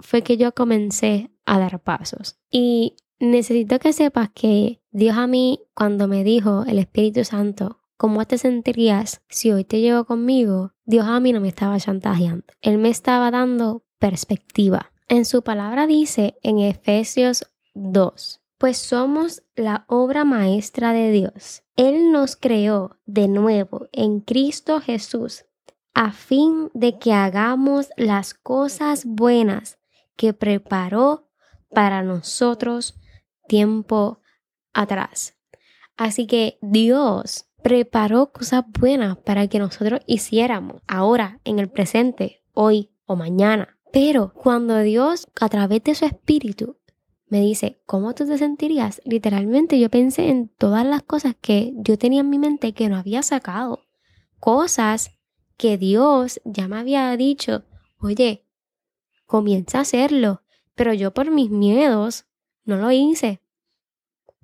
fue 0.00 0.22
que 0.22 0.36
yo 0.36 0.52
comencé 0.52 1.30
a 1.44 1.58
dar 1.58 1.80
pasos. 1.80 2.38
Y 2.50 2.96
necesito 3.20 3.78
que 3.78 3.92
sepas 3.92 4.30
que 4.30 4.80
Dios 4.90 5.16
a 5.16 5.26
mí, 5.26 5.60
cuando 5.74 6.08
me 6.08 6.24
dijo 6.24 6.64
el 6.66 6.78
Espíritu 6.78 7.24
Santo, 7.24 7.78
¿Cómo 7.98 8.26
te 8.26 8.36
sentirías 8.36 9.22
si 9.30 9.52
hoy 9.52 9.64
te 9.64 9.80
llevo 9.80 10.04
conmigo? 10.04 10.74
Dios 10.84 11.06
a 11.06 11.18
mí 11.18 11.32
no 11.32 11.40
me 11.40 11.48
estaba 11.48 11.80
chantajeando. 11.80 12.44
Él 12.60 12.76
me 12.76 12.90
estaba 12.90 13.30
dando 13.30 13.84
perspectiva. 13.98 14.92
En 15.08 15.24
su 15.24 15.42
palabra 15.42 15.86
dice 15.86 16.36
en 16.42 16.58
Efesios 16.58 17.46
2, 17.74 18.42
pues 18.58 18.78
somos 18.78 19.42
la 19.54 19.84
obra 19.88 20.24
maestra 20.24 20.92
de 20.92 21.10
Dios. 21.10 21.62
Él 21.76 22.12
nos 22.12 22.36
creó 22.36 22.98
de 23.06 23.28
nuevo 23.28 23.88
en 23.92 24.20
Cristo 24.20 24.80
Jesús 24.80 25.44
a 25.94 26.12
fin 26.12 26.70
de 26.74 26.98
que 26.98 27.12
hagamos 27.12 27.88
las 27.96 28.34
cosas 28.34 29.04
buenas 29.06 29.78
que 30.16 30.34
preparó 30.34 31.30
para 31.70 32.02
nosotros 32.02 32.98
tiempo 33.48 34.20
atrás. 34.74 35.36
Así 35.96 36.26
que 36.26 36.58
Dios 36.60 37.46
preparó 37.62 38.30
cosas 38.30 38.64
buenas 38.78 39.16
para 39.16 39.48
que 39.48 39.58
nosotros 39.58 40.00
hiciéramos 40.06 40.82
ahora, 40.86 41.40
en 41.44 41.58
el 41.58 41.70
presente, 41.70 42.42
hoy 42.52 42.90
o 43.06 43.16
mañana. 43.16 43.78
Pero 43.92 44.32
cuando 44.34 44.78
Dios, 44.80 45.26
a 45.40 45.48
través 45.48 45.82
de 45.84 45.94
su 45.94 46.04
espíritu, 46.04 46.76
me 47.28 47.40
dice, 47.40 47.80
¿cómo 47.86 48.14
tú 48.14 48.26
te 48.26 48.38
sentirías? 48.38 49.02
Literalmente 49.04 49.78
yo 49.80 49.90
pensé 49.90 50.28
en 50.28 50.48
todas 50.48 50.86
las 50.86 51.02
cosas 51.02 51.34
que 51.40 51.72
yo 51.76 51.98
tenía 51.98 52.20
en 52.20 52.30
mi 52.30 52.38
mente 52.38 52.72
que 52.72 52.88
no 52.88 52.96
había 52.96 53.22
sacado. 53.22 53.80
Cosas 54.38 55.10
que 55.56 55.78
Dios 55.78 56.40
ya 56.44 56.68
me 56.68 56.76
había 56.78 57.16
dicho, 57.16 57.64
oye, 57.98 58.44
comienza 59.26 59.78
a 59.78 59.82
hacerlo. 59.82 60.42
Pero 60.74 60.92
yo 60.92 61.12
por 61.12 61.30
mis 61.30 61.50
miedos 61.50 62.26
no 62.64 62.76
lo 62.76 62.90
hice. 62.90 63.40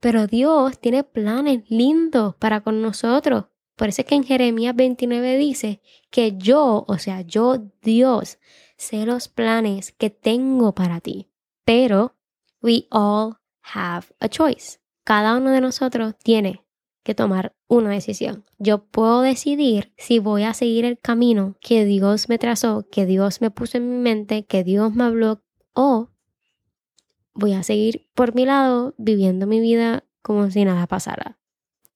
Pero 0.00 0.26
Dios 0.26 0.78
tiene 0.80 1.04
planes 1.04 1.70
lindos 1.70 2.34
para 2.36 2.62
con 2.62 2.82
nosotros. 2.82 3.44
Por 3.76 3.88
eso 3.88 4.02
es 4.02 4.08
que 4.08 4.14
en 4.14 4.24
Jeremías 4.24 4.74
29 4.74 5.36
dice 5.38 5.80
que 6.10 6.36
yo, 6.36 6.84
o 6.88 6.98
sea, 6.98 7.20
yo 7.20 7.58
Dios, 7.82 8.38
sé 8.76 9.06
los 9.06 9.28
planes 9.28 9.92
que 9.92 10.10
tengo 10.10 10.74
para 10.74 11.00
ti. 11.00 11.28
Pero 11.64 12.16
we 12.62 12.86
all 12.90 13.36
have 13.74 14.06
a 14.20 14.28
choice. 14.28 14.78
Cada 15.04 15.36
uno 15.36 15.50
de 15.50 15.60
nosotros 15.60 16.14
tiene 16.22 16.62
que 17.02 17.14
tomar 17.14 17.54
una 17.66 17.90
decisión. 17.90 18.44
Yo 18.58 18.84
puedo 18.84 19.22
decidir 19.22 19.92
si 19.96 20.18
voy 20.18 20.44
a 20.44 20.54
seguir 20.54 20.84
el 20.84 20.98
camino 20.98 21.56
que 21.60 21.84
Dios 21.84 22.28
me 22.28 22.38
trazó, 22.38 22.86
que 22.90 23.06
Dios 23.06 23.40
me 23.40 23.50
puso 23.50 23.78
en 23.78 23.90
mi 23.90 23.98
mente, 23.98 24.44
que 24.44 24.62
Dios 24.62 24.94
me 24.94 25.04
habló, 25.04 25.42
o 25.74 26.08
voy 27.34 27.54
a 27.54 27.62
seguir 27.62 28.08
por 28.14 28.34
mi 28.34 28.44
lado 28.44 28.94
viviendo 28.98 29.46
mi 29.46 29.60
vida 29.60 30.04
como 30.22 30.50
si 30.50 30.64
nada 30.64 30.86
pasara. 30.86 31.38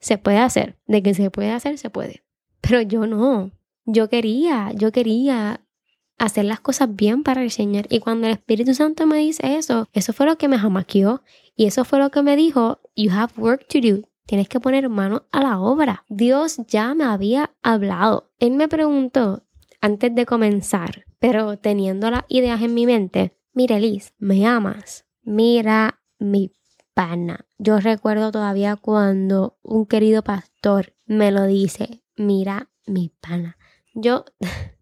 Se 0.00 0.18
puede 0.18 0.38
hacer, 0.38 0.78
de 0.86 1.02
que 1.02 1.14
se 1.14 1.30
puede 1.30 1.52
hacer, 1.52 1.78
se 1.78 1.90
puede. 1.90 2.24
Pero 2.60 2.82
yo 2.82 3.06
no. 3.06 3.52
Yo 3.84 4.08
quería, 4.08 4.72
yo 4.74 4.90
quería 4.90 5.65
hacer 6.18 6.44
las 6.44 6.60
cosas 6.60 6.94
bien 6.94 7.22
para 7.22 7.42
el 7.42 7.50
Señor. 7.50 7.86
Y 7.90 8.00
cuando 8.00 8.26
el 8.26 8.34
Espíritu 8.34 8.74
Santo 8.74 9.06
me 9.06 9.18
dice 9.18 9.56
eso, 9.56 9.88
eso 9.92 10.12
fue 10.12 10.26
lo 10.26 10.38
que 10.38 10.48
me 10.48 10.58
jamaqueó. 10.58 11.22
Y 11.54 11.66
eso 11.66 11.84
fue 11.84 11.98
lo 11.98 12.10
que 12.10 12.22
me 12.22 12.36
dijo, 12.36 12.80
you 12.94 13.10
have 13.10 13.32
work 13.36 13.66
to 13.68 13.80
do. 13.80 14.02
Tienes 14.26 14.48
que 14.48 14.60
poner 14.60 14.88
mano 14.88 15.26
a 15.30 15.42
la 15.42 15.60
obra. 15.60 16.04
Dios 16.08 16.58
ya 16.66 16.94
me 16.94 17.04
había 17.04 17.54
hablado. 17.62 18.32
Él 18.38 18.52
me 18.52 18.68
preguntó 18.68 19.44
antes 19.80 20.14
de 20.14 20.26
comenzar, 20.26 21.06
pero 21.18 21.58
teniendo 21.58 22.10
las 22.10 22.24
ideas 22.28 22.60
en 22.62 22.74
mi 22.74 22.86
mente, 22.86 23.36
mira 23.52 23.78
Liz, 23.78 24.14
¿me 24.18 24.46
amas? 24.46 25.06
Mira 25.22 26.00
mi 26.18 26.52
pana. 26.92 27.46
Yo 27.58 27.78
recuerdo 27.78 28.32
todavía 28.32 28.76
cuando 28.76 29.58
un 29.62 29.86
querido 29.86 30.22
pastor 30.22 30.94
me 31.04 31.30
lo 31.30 31.46
dice, 31.46 32.02
mira 32.16 32.70
mi 32.86 33.10
pana. 33.20 33.58
Yo 33.94 34.24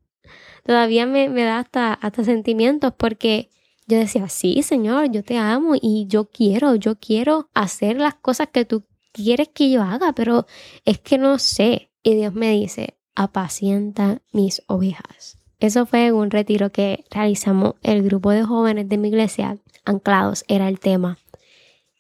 todavía 0.65 1.07
me, 1.07 1.29
da 1.29 1.61
hasta, 1.61 1.95
hasta 1.95 2.25
sentimientos 2.25 2.93
porque 2.97 3.51
yo 3.87 3.99
decía, 3.99 4.29
sí, 4.29 4.63
Señor, 4.63 5.11
yo 5.11 5.23
te 5.23 5.37
amo 5.37 5.75
y 5.81 6.07
yo 6.09 6.25
quiero, 6.31 6.75
yo 6.75 6.97
quiero 6.97 7.49
hacer 7.55 7.97
las 7.97 8.15
cosas 8.15 8.49
que 8.49 8.65
tú 8.65 8.85
quieres 9.13 9.49
que 9.49 9.71
yo 9.71 9.83
haga, 9.83 10.13
pero 10.13 10.47
es 10.85 10.99
que 10.99 11.19
no 11.19 11.39
sé. 11.39 11.91
Y 12.03 12.15
Dios 12.15 12.35
me 12.35 12.51
dice, 12.51 12.97
apacienta 13.15 14.21
mis 14.33 14.63
ovejas. 14.67 15.39
Eso 15.61 15.87
fue 15.87 16.13
un 16.13 16.31
retiro 16.31 16.71
que 16.71 17.05
realizamos 17.11 17.75
el 17.83 18.03
grupo 18.03 18.31
de 18.31 18.43
jóvenes 18.43 18.89
de 18.89 18.99
mi 18.99 19.09
iglesia 19.09 19.59
anclados 19.85 20.45
era 20.49 20.69
el 20.69 20.81
tema. 20.81 21.19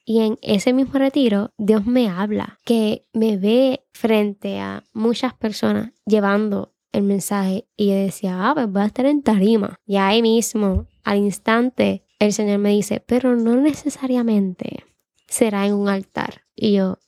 Y 0.04 0.21
en 0.21 0.38
ese 0.42 0.75
mismo 0.75 0.99
retiro, 0.99 1.52
Dios 1.56 1.87
me 1.87 2.11
habla, 2.11 2.61
que 2.64 3.06
me 3.14 3.38
ve 3.38 3.87
frente 3.92 4.61
a 4.61 4.85
muchas 4.92 5.33
personas 5.33 5.92
llevando 6.04 6.74
el 6.94 7.02
mensaje. 7.02 7.68
Y 7.76 7.88
yo 7.88 7.94
decía, 7.94 8.48
ah, 8.48 8.54
pues 8.54 8.70
voy 8.70 8.82
a 8.82 8.86
estar 8.86 9.06
en 9.06 9.22
tarima. 9.22 9.76
Y 9.84 9.96
ahí 9.96 10.22
mismo, 10.22 10.86
al 11.02 11.18
instante, 11.18 12.04
el 12.18 12.32
Señor 12.32 12.58
me 12.58 12.70
dice, 12.70 13.00
pero 13.00 13.36
no 13.36 13.56
necesariamente 13.56 14.84
será 15.26 15.66
en 15.66 15.74
un 15.74 15.88
altar. 15.88 16.42
Y 16.54 16.74
yo, 16.74 16.98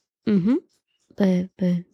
pues, 1.15 1.49
pues, 1.57 1.87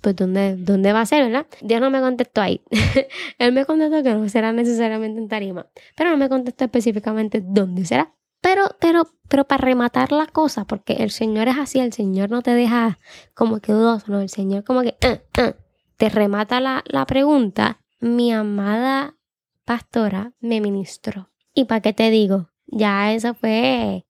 pues 0.00 0.16
¿dónde, 0.16 0.56
¿dónde 0.56 0.92
va 0.92 1.00
a 1.00 1.06
ser, 1.06 1.24
verdad? 1.24 1.46
Dios 1.62 1.80
no 1.80 1.90
me 1.90 2.00
contestó 2.00 2.40
ahí. 2.40 2.62
Él 3.38 3.52
me 3.52 3.64
contestó 3.64 4.02
que 4.02 4.14
no 4.14 4.28
será 4.28 4.52
necesariamente 4.52 5.20
en 5.20 5.28
tarima, 5.28 5.66
pero 5.96 6.10
no 6.10 6.16
me 6.16 6.28
contestó 6.28 6.64
específicamente 6.64 7.42
dónde 7.44 7.84
será. 7.84 8.14
Pero, 8.42 8.64
pero, 8.80 9.06
pero 9.28 9.44
para 9.46 9.62
rematar 9.62 10.12
la 10.12 10.26
cosa, 10.26 10.64
porque 10.64 10.94
el 10.94 11.10
Señor 11.10 11.48
es 11.48 11.58
así, 11.58 11.78
el 11.78 11.92
Señor 11.92 12.30
no 12.30 12.40
te 12.40 12.54
deja 12.54 12.98
como 13.34 13.60
que 13.60 13.72
dudoso, 13.72 14.06
no, 14.08 14.20
el 14.20 14.30
Señor 14.30 14.64
como 14.64 14.80
que 14.80 14.96
uh, 15.04 15.40
uh, 15.42 15.52
te 16.00 16.08
remata 16.08 16.60
la, 16.60 16.82
la 16.86 17.04
pregunta. 17.04 17.82
Mi 18.00 18.32
amada 18.32 19.18
pastora 19.66 20.32
me 20.40 20.62
ministró. 20.62 21.28
¿Y 21.52 21.66
para 21.66 21.82
qué 21.82 21.92
te 21.92 22.10
digo? 22.10 22.48
Ya 22.68 23.12
eso 23.12 23.34
fue, 23.34 24.06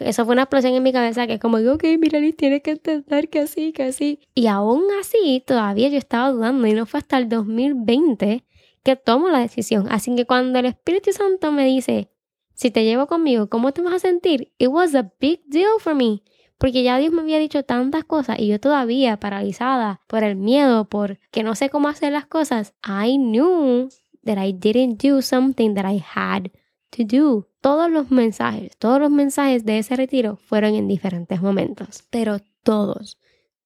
eso 0.00 0.24
fue 0.24 0.32
una 0.32 0.42
explosión 0.42 0.74
en 0.74 0.82
mi 0.82 0.92
cabeza 0.92 1.28
que 1.28 1.34
es 1.34 1.40
como, 1.40 1.58
ok, 1.58 1.84
mira, 2.00 2.18
tienes 2.36 2.62
que 2.62 2.72
entender 2.72 3.30
que 3.30 3.38
así, 3.38 3.70
que 3.72 3.84
así. 3.84 4.18
Y 4.34 4.48
aún 4.48 4.82
así, 5.00 5.40
todavía 5.46 5.88
yo 5.88 5.98
estaba 5.98 6.30
dudando 6.30 6.66
y 6.66 6.72
no 6.72 6.86
fue 6.86 6.98
hasta 6.98 7.18
el 7.18 7.28
2020 7.28 8.44
que 8.82 8.96
tomo 8.96 9.28
la 9.28 9.38
decisión. 9.38 9.86
Así 9.92 10.16
que 10.16 10.26
cuando 10.26 10.58
el 10.58 10.66
Espíritu 10.66 11.12
Santo 11.12 11.52
me 11.52 11.64
dice, 11.66 12.10
si 12.52 12.72
te 12.72 12.82
llevo 12.82 13.06
conmigo, 13.06 13.48
¿cómo 13.48 13.70
te 13.70 13.80
vas 13.80 13.94
a 13.94 13.98
sentir? 14.00 14.52
It 14.58 14.70
was 14.70 14.92
a 14.96 15.12
big 15.20 15.44
deal 15.46 15.78
for 15.78 15.94
me. 15.94 16.20
Porque 16.58 16.82
ya 16.82 16.98
Dios 16.98 17.12
me 17.12 17.22
había 17.22 17.38
dicho 17.38 17.62
tantas 17.62 18.04
cosas 18.04 18.38
y 18.40 18.48
yo 18.48 18.58
todavía 18.58 19.18
paralizada 19.20 20.00
por 20.08 20.24
el 20.24 20.34
miedo, 20.34 20.86
por 20.86 21.18
que 21.30 21.44
no 21.44 21.54
sé 21.54 21.70
cómo 21.70 21.88
hacer 21.88 22.12
las 22.12 22.26
cosas. 22.26 22.74
I 22.84 23.16
knew 23.16 23.88
that 24.24 24.44
I 24.44 24.52
didn't 24.52 25.00
do 25.02 25.22
something 25.22 25.74
that 25.74 25.90
I 25.90 26.02
had 26.14 26.50
to 26.90 27.04
do. 27.04 27.48
Todos 27.60 27.90
los 27.90 28.10
mensajes, 28.10 28.76
todos 28.76 29.00
los 29.00 29.10
mensajes 29.10 29.64
de 29.64 29.78
ese 29.78 29.96
retiro 29.96 30.36
fueron 30.36 30.74
en 30.74 30.88
diferentes 30.88 31.40
momentos, 31.40 32.04
pero 32.10 32.38
todos, 32.64 33.18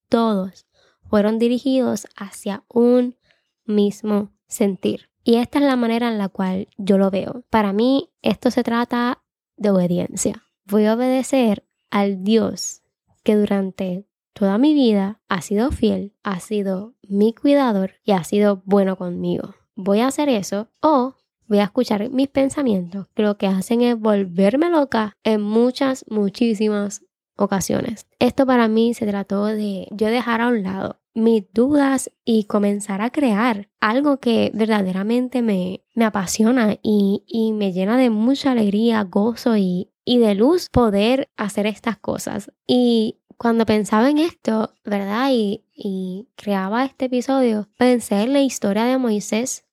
todos 0.07 0.67
fueron 1.09 1.39
dirigidos 1.39 2.07
hacia 2.15 2.63
un 2.67 3.17
mismo 3.65 4.31
sentir. 4.47 5.09
Y 5.23 5.35
esta 5.35 5.59
es 5.59 5.65
la 5.65 5.75
manera 5.75 6.09
en 6.09 6.17
la 6.17 6.29
cual 6.29 6.67
yo 6.77 6.97
lo 6.97 7.09
veo. 7.09 7.43
Para 7.49 7.73
mí, 7.73 8.11
esto 8.21 8.51
se 8.51 8.63
trata 8.63 9.23
de 9.57 9.71
obediencia. 9.71 10.43
Voy 10.65 10.85
a 10.85 10.93
obedecer 10.93 11.65
al 11.89 12.23
Dios 12.23 12.82
que 13.23 13.35
durante 13.35 14.05
toda 14.33 14.57
mi 14.57 14.73
vida 14.73 15.21
ha 15.29 15.41
sido 15.41 15.71
fiel, 15.71 16.13
ha 16.23 16.39
sido 16.39 16.93
mi 17.07 17.33
cuidador 17.33 17.93
y 18.03 18.11
ha 18.11 18.23
sido 18.23 18.61
bueno 18.65 18.97
conmigo. 18.97 19.55
Voy 19.75 20.01
a 20.01 20.07
hacer 20.07 20.29
eso 20.29 20.67
o 20.81 21.15
voy 21.47 21.59
a 21.59 21.65
escuchar 21.65 22.09
mis 22.09 22.27
pensamientos 22.27 23.07
que 23.15 23.23
lo 23.23 23.37
que 23.37 23.47
hacen 23.47 23.81
es 23.81 23.99
volverme 23.99 24.69
loca 24.69 25.17
en 25.23 25.41
muchas, 25.41 26.05
muchísimas 26.09 27.05
ocasiones. 27.35 28.07
Esto 28.19 28.45
para 28.45 28.67
mí 28.67 28.93
se 28.93 29.07
trató 29.07 29.45
de 29.45 29.87
yo 29.91 30.07
dejar 30.07 30.41
a 30.41 30.47
un 30.47 30.63
lado 30.63 30.99
mis 31.15 31.43
dudas 31.53 32.11
y 32.25 32.45
comenzar 32.45 33.01
a 33.01 33.11
crear 33.11 33.69
algo 33.79 34.17
que 34.17 34.51
verdaderamente 34.53 35.41
me, 35.41 35.83
me 35.93 36.05
apasiona 36.05 36.79
y, 36.81 37.23
y, 37.27 37.53
me 37.53 37.71
llena 37.71 37.97
de 37.97 38.09
mucha 38.09 38.51
alegría, 38.51 39.03
gozo 39.03 39.55
y, 39.55 39.92
y 40.05 40.17
de 40.17 40.35
luz 40.35 40.69
poder 40.69 41.29
hacer 41.37 41.65
estas 41.65 41.97
cosas. 41.97 42.51
Y 42.67 43.19
cuando 43.37 43.65
pensaba 43.65 44.09
en 44.09 44.17
esto, 44.17 44.73
¿verdad? 44.83 45.29
Y, 45.31 45.65
y 45.73 46.29
creaba 46.35 46.85
este 46.85 47.05
episodio, 47.05 47.69
pensé 47.77 48.21
en 48.21 48.33
la 48.33 48.41
historia 48.41 48.85
de 48.85 48.97
Moisés. 48.97 49.65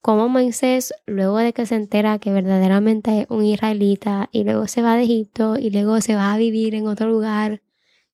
Cómo 0.00 0.28
Moisés, 0.28 0.92
luego 1.06 1.38
de 1.38 1.52
que 1.52 1.64
se 1.64 1.76
entera 1.76 2.18
que 2.18 2.32
verdaderamente 2.32 3.20
es 3.20 3.26
un 3.30 3.44
israelita 3.44 4.28
y 4.32 4.42
luego 4.42 4.66
se 4.66 4.82
va 4.82 4.96
de 4.96 5.04
Egipto 5.04 5.58
y 5.58 5.70
luego 5.70 6.00
se 6.00 6.16
va 6.16 6.32
a 6.32 6.38
vivir 6.38 6.74
en 6.74 6.88
otro 6.88 7.08
lugar 7.08 7.62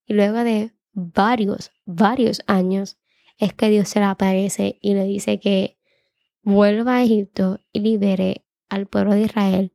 y 0.06 0.14
luego 0.14 0.38
de 0.38 0.72
varios, 0.92 1.70
varios 1.84 2.42
años 2.46 2.98
es 3.38 3.54
que 3.54 3.70
Dios 3.70 3.88
se 3.88 4.00
le 4.00 4.06
aparece 4.06 4.78
y 4.82 4.94
le 4.94 5.04
dice 5.04 5.38
que 5.38 5.78
vuelva 6.42 6.96
a 6.96 7.02
Egipto 7.04 7.60
y 7.72 7.80
libere 7.80 8.44
al 8.68 8.86
pueblo 8.86 9.14
de 9.14 9.22
Israel. 9.22 9.72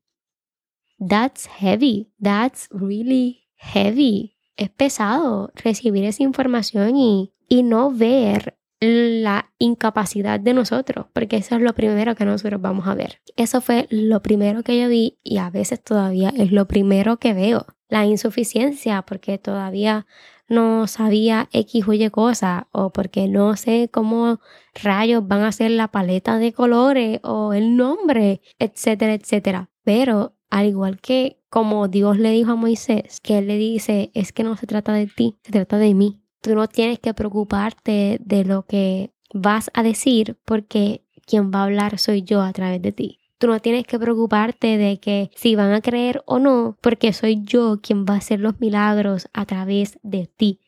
That's 1.08 1.48
heavy. 1.48 2.12
That's 2.22 2.68
really 2.72 3.46
heavy. 3.56 4.36
Es 4.58 4.70
pesado 4.70 5.52
recibir 5.56 6.06
esa 6.06 6.24
información 6.24 6.96
y, 6.96 7.34
y 7.48 7.64
no 7.64 7.92
ver 7.92 8.58
la 8.80 9.52
incapacidad 9.60 10.40
de 10.40 10.54
nosotros, 10.54 11.06
porque 11.14 11.38
eso 11.38 11.56
es 11.56 11.62
lo 11.62 11.74
primero 11.74 12.16
que 12.16 12.26
nosotros 12.26 12.62
vamos 12.62 12.88
a 12.88 12.96
ver. 12.96 13.22
Eso 13.38 13.62
fue 13.62 13.88
lo 13.90 14.22
primero 14.22 14.64
que 14.64 14.80
yo 14.80 14.90
vi 14.90 15.20
y 15.24 15.38
a 15.38 15.50
veces 15.50 15.82
todavía 15.82 16.34
es 16.36 16.52
lo 16.52 16.68
primero 16.68 17.18
que 17.18 17.34
veo. 17.34 17.66
La 17.88 18.06
insuficiencia, 18.06 19.04
porque 19.04 19.38
todavía 19.38 20.06
no 20.50 20.88
sabía 20.88 21.48
X 21.54 21.88
o 21.88 21.94
Y 21.94 22.10
cosa 22.10 22.68
o 22.72 22.92
porque 22.92 23.28
no 23.28 23.56
sé 23.56 23.90
cómo 23.92 24.40
rayos 24.82 25.26
van 25.28 25.44
a 25.44 25.52
ser 25.52 25.72
la 25.72 25.90
paleta 25.90 26.38
de 26.38 26.54
colores 26.54 27.20
o 27.24 27.54
el 27.54 27.78
nombre, 27.78 28.42
etcétera, 28.60 29.14
etcétera. 29.14 29.70
Pero 29.84 30.36
al 30.54 30.68
igual 30.68 31.02
que 31.02 31.40
como 31.50 31.88
Dios 31.88 32.20
le 32.20 32.30
dijo 32.30 32.52
a 32.52 32.56
Moisés, 32.56 33.20
que 33.22 33.40
él 33.40 33.48
le 33.48 33.58
dice, 33.58 34.12
es 34.14 34.32
que 34.32 34.44
no 34.44 34.56
se 34.56 34.68
trata 34.68 34.94
de 34.94 35.08
ti, 35.08 35.40
se 35.44 35.52
trata 35.52 35.80
de 35.80 35.96
mí. 35.96 36.22
Tú 36.42 36.54
no 36.54 36.68
tienes 36.68 37.00
que 37.00 37.16
preocuparte 37.16 38.20
de 38.24 38.46
lo 38.46 38.64
que 38.68 39.12
vas 39.34 39.72
a 39.74 39.82
decir 39.82 40.38
porque 40.46 41.08
quien 41.26 41.50
va 41.50 41.62
a 41.62 41.64
hablar 41.64 41.98
soy 41.98 42.22
yo 42.22 42.44
a 42.44 42.54
través 42.54 42.84
de 42.84 42.92
ti. 42.92 43.20
Tú 43.40 43.48
no 43.48 43.60
tienes 43.62 43.88
que 43.88 43.98
preocuparte 43.98 44.78
de 44.78 45.00
que 45.00 45.32
si 45.36 45.56
van 45.56 45.74
a 45.74 45.82
creer 45.82 46.22
o 46.28 46.38
no, 46.38 46.78
porque 46.82 47.14
soy 47.14 47.42
yo 47.44 47.80
quien 47.82 48.06
va 48.06 48.14
a 48.14 48.18
hacer 48.18 48.40
los 48.40 48.60
milagros 48.60 49.30
a 49.34 49.48
través 49.48 49.98
de 50.04 50.28
ti. 50.28 50.60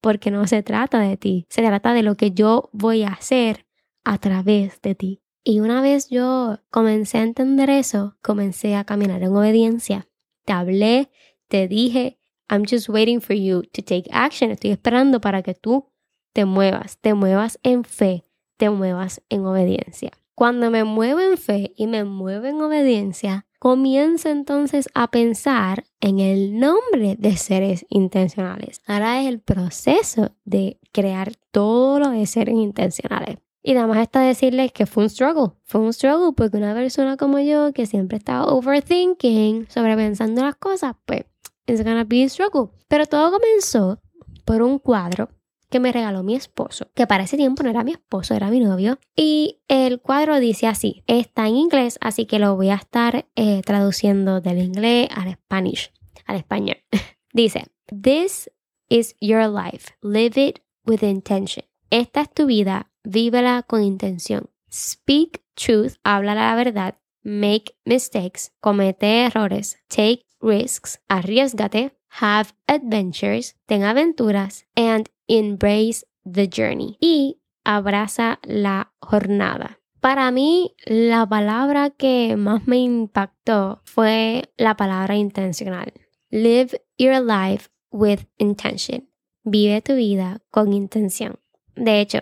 Porque 0.00 0.32
no 0.32 0.48
se 0.48 0.64
trata 0.64 0.98
de 0.98 1.16
ti, 1.16 1.46
se 1.50 1.62
trata 1.62 1.92
de 1.92 2.02
lo 2.02 2.16
que 2.16 2.32
yo 2.32 2.68
voy 2.72 3.04
a 3.04 3.10
hacer 3.10 3.64
a 4.02 4.18
través 4.18 4.82
de 4.82 4.96
ti. 4.96 5.22
Y 5.42 5.60
una 5.60 5.80
vez 5.80 6.08
yo 6.10 6.58
comencé 6.70 7.18
a 7.18 7.22
entender 7.22 7.70
eso, 7.70 8.16
comencé 8.22 8.74
a 8.74 8.84
caminar 8.84 9.22
en 9.22 9.34
obediencia. 9.34 10.08
Te 10.44 10.52
hablé, 10.52 11.10
te 11.48 11.66
dije, 11.66 12.18
I'm 12.50 12.64
just 12.68 12.88
waiting 12.88 13.20
for 13.20 13.34
you 13.34 13.62
to 13.62 13.82
take 13.82 14.04
action. 14.12 14.50
Estoy 14.50 14.70
esperando 14.70 15.20
para 15.20 15.42
que 15.42 15.54
tú 15.54 15.86
te 16.32 16.44
muevas, 16.44 16.98
te 16.98 17.14
muevas 17.14 17.58
en 17.62 17.84
fe, 17.84 18.24
te 18.56 18.68
muevas 18.70 19.22
en 19.28 19.46
obediencia. 19.46 20.10
Cuando 20.34 20.70
me 20.70 20.84
muevo 20.84 21.20
en 21.20 21.36
fe 21.36 21.72
y 21.76 21.86
me 21.86 22.04
muevo 22.04 22.46
en 22.46 22.60
obediencia, 22.60 23.46
comienzo 23.58 24.30
entonces 24.30 24.88
a 24.94 25.10
pensar 25.10 25.84
en 26.00 26.18
el 26.18 26.58
nombre 26.58 27.16
de 27.18 27.36
seres 27.36 27.86
intencionales. 27.90 28.80
Ahora 28.86 29.20
es 29.20 29.28
el 29.28 29.40
proceso 29.40 30.34
de 30.44 30.80
crear 30.92 31.34
todo 31.50 31.98
lo 31.98 32.10
de 32.10 32.26
seres 32.26 32.54
intencionales. 32.54 33.36
Y 33.62 33.74
nada 33.74 33.86
más 33.86 33.98
está 33.98 34.20
decirles 34.20 34.72
que 34.72 34.86
fue 34.86 35.04
un 35.04 35.10
struggle. 35.10 35.52
Fue 35.64 35.80
un 35.80 35.92
struggle 35.92 36.32
porque 36.34 36.56
una 36.56 36.74
persona 36.74 37.16
como 37.16 37.38
yo 37.38 37.72
que 37.72 37.86
siempre 37.86 38.18
estaba 38.18 38.46
overthinking, 38.46 39.66
sobrepensando 39.68 40.42
las 40.42 40.56
cosas, 40.56 40.96
pues 41.04 41.24
it's 41.66 41.84
gonna 41.84 42.04
be 42.04 42.24
a 42.24 42.28
struggle. 42.28 42.70
Pero 42.88 43.06
todo 43.06 43.30
comenzó 43.32 44.00
por 44.44 44.62
un 44.62 44.78
cuadro 44.78 45.28
que 45.70 45.78
me 45.78 45.92
regaló 45.92 46.22
mi 46.22 46.34
esposo, 46.34 46.90
que 46.94 47.06
para 47.06 47.24
ese 47.24 47.36
tiempo 47.36 47.62
no 47.62 47.70
era 47.70 47.84
mi 47.84 47.92
esposo, 47.92 48.34
era 48.34 48.50
mi 48.50 48.60
novio. 48.60 48.98
Y 49.14 49.60
el 49.68 50.00
cuadro 50.00 50.40
dice 50.40 50.66
así, 50.66 51.04
está 51.06 51.46
en 51.46 51.56
inglés, 51.56 51.96
así 52.00 52.26
que 52.26 52.40
lo 52.40 52.56
voy 52.56 52.70
a 52.70 52.74
estar 52.74 53.28
eh, 53.36 53.62
traduciendo 53.64 54.40
del 54.40 54.58
inglés 54.58 55.08
al 55.14 55.28
español, 55.28 55.78
al 56.26 56.36
español. 56.36 56.78
dice, 57.32 57.66
This 57.86 58.50
is 58.88 59.14
your 59.20 59.48
life, 59.48 59.94
live 60.02 60.40
it 60.40 60.58
with 60.84 61.02
intention. 61.02 61.64
Esta 61.90 62.22
es 62.22 62.30
tu 62.32 62.46
vida, 62.46 62.89
vívela 63.04 63.62
con 63.66 63.82
intención. 63.82 64.50
Speak 64.70 65.42
truth, 65.54 65.94
habla 66.04 66.34
la 66.34 66.54
verdad. 66.54 66.96
Make 67.22 67.76
mistakes, 67.84 68.52
comete 68.60 69.24
errores. 69.24 69.78
Take 69.88 70.24
risks, 70.40 71.00
arriesgate. 71.08 71.92
Have 72.20 72.50
adventures, 72.66 73.56
ten 73.66 73.82
aventuras. 73.84 74.64
And 74.74 75.08
embrace 75.28 76.04
the 76.24 76.48
journey 76.48 76.96
y 77.00 77.40
abraza 77.64 78.40
la 78.42 78.92
jornada. 79.00 79.78
Para 80.00 80.30
mí, 80.30 80.74
la 80.86 81.26
palabra 81.28 81.90
que 81.90 82.36
más 82.36 82.66
me 82.66 82.78
impactó 82.78 83.82
fue 83.84 84.50
la 84.56 84.76
palabra 84.76 85.16
intencional. 85.16 85.92
Live 86.30 86.80
your 86.96 87.20
life 87.20 87.68
with 87.90 88.20
intention. 88.38 89.10
Vive 89.44 89.82
tu 89.82 89.94
vida 89.94 90.40
con 90.50 90.72
intención. 90.72 91.38
De 91.76 92.00
hecho, 92.00 92.20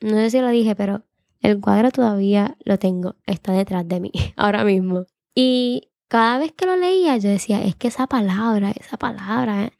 no 0.00 0.16
sé 0.16 0.30
si 0.30 0.40
lo 0.40 0.48
dije, 0.48 0.74
pero 0.74 1.04
el 1.40 1.60
cuadro 1.60 1.90
todavía 1.90 2.56
lo 2.64 2.78
tengo. 2.78 3.16
Está 3.26 3.52
detrás 3.52 3.86
de 3.86 4.00
mí 4.00 4.12
ahora 4.36 4.64
mismo. 4.64 5.06
Y 5.34 5.90
cada 6.08 6.38
vez 6.38 6.52
que 6.52 6.66
lo 6.66 6.76
leía, 6.76 7.16
yo 7.18 7.28
decía, 7.28 7.62
es 7.62 7.76
que 7.76 7.88
esa 7.88 8.06
palabra, 8.06 8.72
esa 8.72 8.96
palabra, 8.96 9.64
¿eh? 9.64 9.72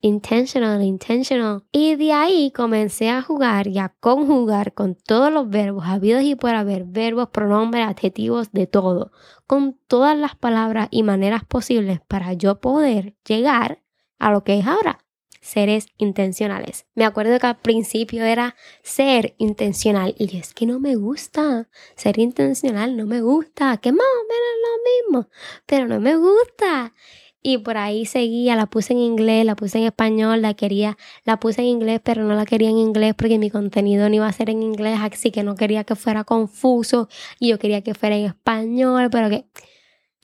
intentional, 0.00 0.82
intentional. 0.82 1.64
Y 1.72 1.96
de 1.96 2.12
ahí 2.12 2.52
comencé 2.52 3.10
a 3.10 3.22
jugar 3.22 3.66
y 3.66 3.78
a 3.78 3.94
conjugar 4.00 4.72
con 4.74 4.94
todos 4.94 5.32
los 5.32 5.48
verbos 5.48 5.84
habidos 5.86 6.22
y 6.22 6.36
por 6.36 6.54
haber, 6.54 6.84
verbos, 6.84 7.28
pronombres, 7.30 7.86
adjetivos, 7.86 8.52
de 8.52 8.66
todo, 8.66 9.10
con 9.46 9.78
todas 9.88 10.16
las 10.16 10.36
palabras 10.36 10.88
y 10.90 11.02
maneras 11.02 11.44
posibles 11.44 12.00
para 12.06 12.32
yo 12.34 12.60
poder 12.60 13.16
llegar 13.26 13.82
a 14.18 14.30
lo 14.30 14.44
que 14.44 14.58
es 14.58 14.66
ahora. 14.66 15.04
Seres 15.48 15.86
intencionales. 15.96 16.84
Me 16.94 17.06
acuerdo 17.06 17.38
que 17.38 17.46
al 17.46 17.56
principio 17.56 18.22
era 18.22 18.54
ser 18.82 19.34
intencional 19.38 20.14
y 20.18 20.36
es 20.36 20.52
que 20.52 20.66
no 20.66 20.78
me 20.78 20.94
gusta 20.94 21.70
ser 21.96 22.18
intencional, 22.18 22.98
no 22.98 23.06
me 23.06 23.22
gusta, 23.22 23.78
que 23.78 23.90
más 23.90 24.06
o 24.06 24.24
menos 24.28 24.52
lo 24.66 25.16
mismo, 25.16 25.30
pero 25.64 25.88
no 25.88 26.00
me 26.00 26.16
gusta. 26.16 26.92
Y 27.40 27.56
por 27.56 27.78
ahí 27.78 28.04
seguía, 28.04 28.56
la 28.56 28.66
puse 28.66 28.92
en 28.92 28.98
inglés, 28.98 29.46
la 29.46 29.56
puse 29.56 29.78
en 29.78 29.84
español, 29.84 30.42
la 30.42 30.52
quería, 30.52 30.98
la 31.24 31.40
puse 31.40 31.62
en 31.62 31.68
inglés, 31.68 32.02
pero 32.04 32.24
no 32.24 32.34
la 32.34 32.44
quería 32.44 32.68
en 32.68 32.76
inglés 32.76 33.14
porque 33.16 33.38
mi 33.38 33.48
contenido 33.48 34.06
no 34.10 34.16
iba 34.16 34.28
a 34.28 34.32
ser 34.34 34.50
en 34.50 34.62
inglés, 34.62 34.98
así 35.00 35.30
que 35.30 35.42
no 35.44 35.54
quería 35.54 35.82
que 35.84 35.94
fuera 35.94 36.24
confuso 36.24 37.08
y 37.40 37.48
yo 37.48 37.58
quería 37.58 37.80
que 37.80 37.94
fuera 37.94 38.18
en 38.18 38.26
español, 38.26 39.08
pero 39.10 39.30
que 39.30 39.46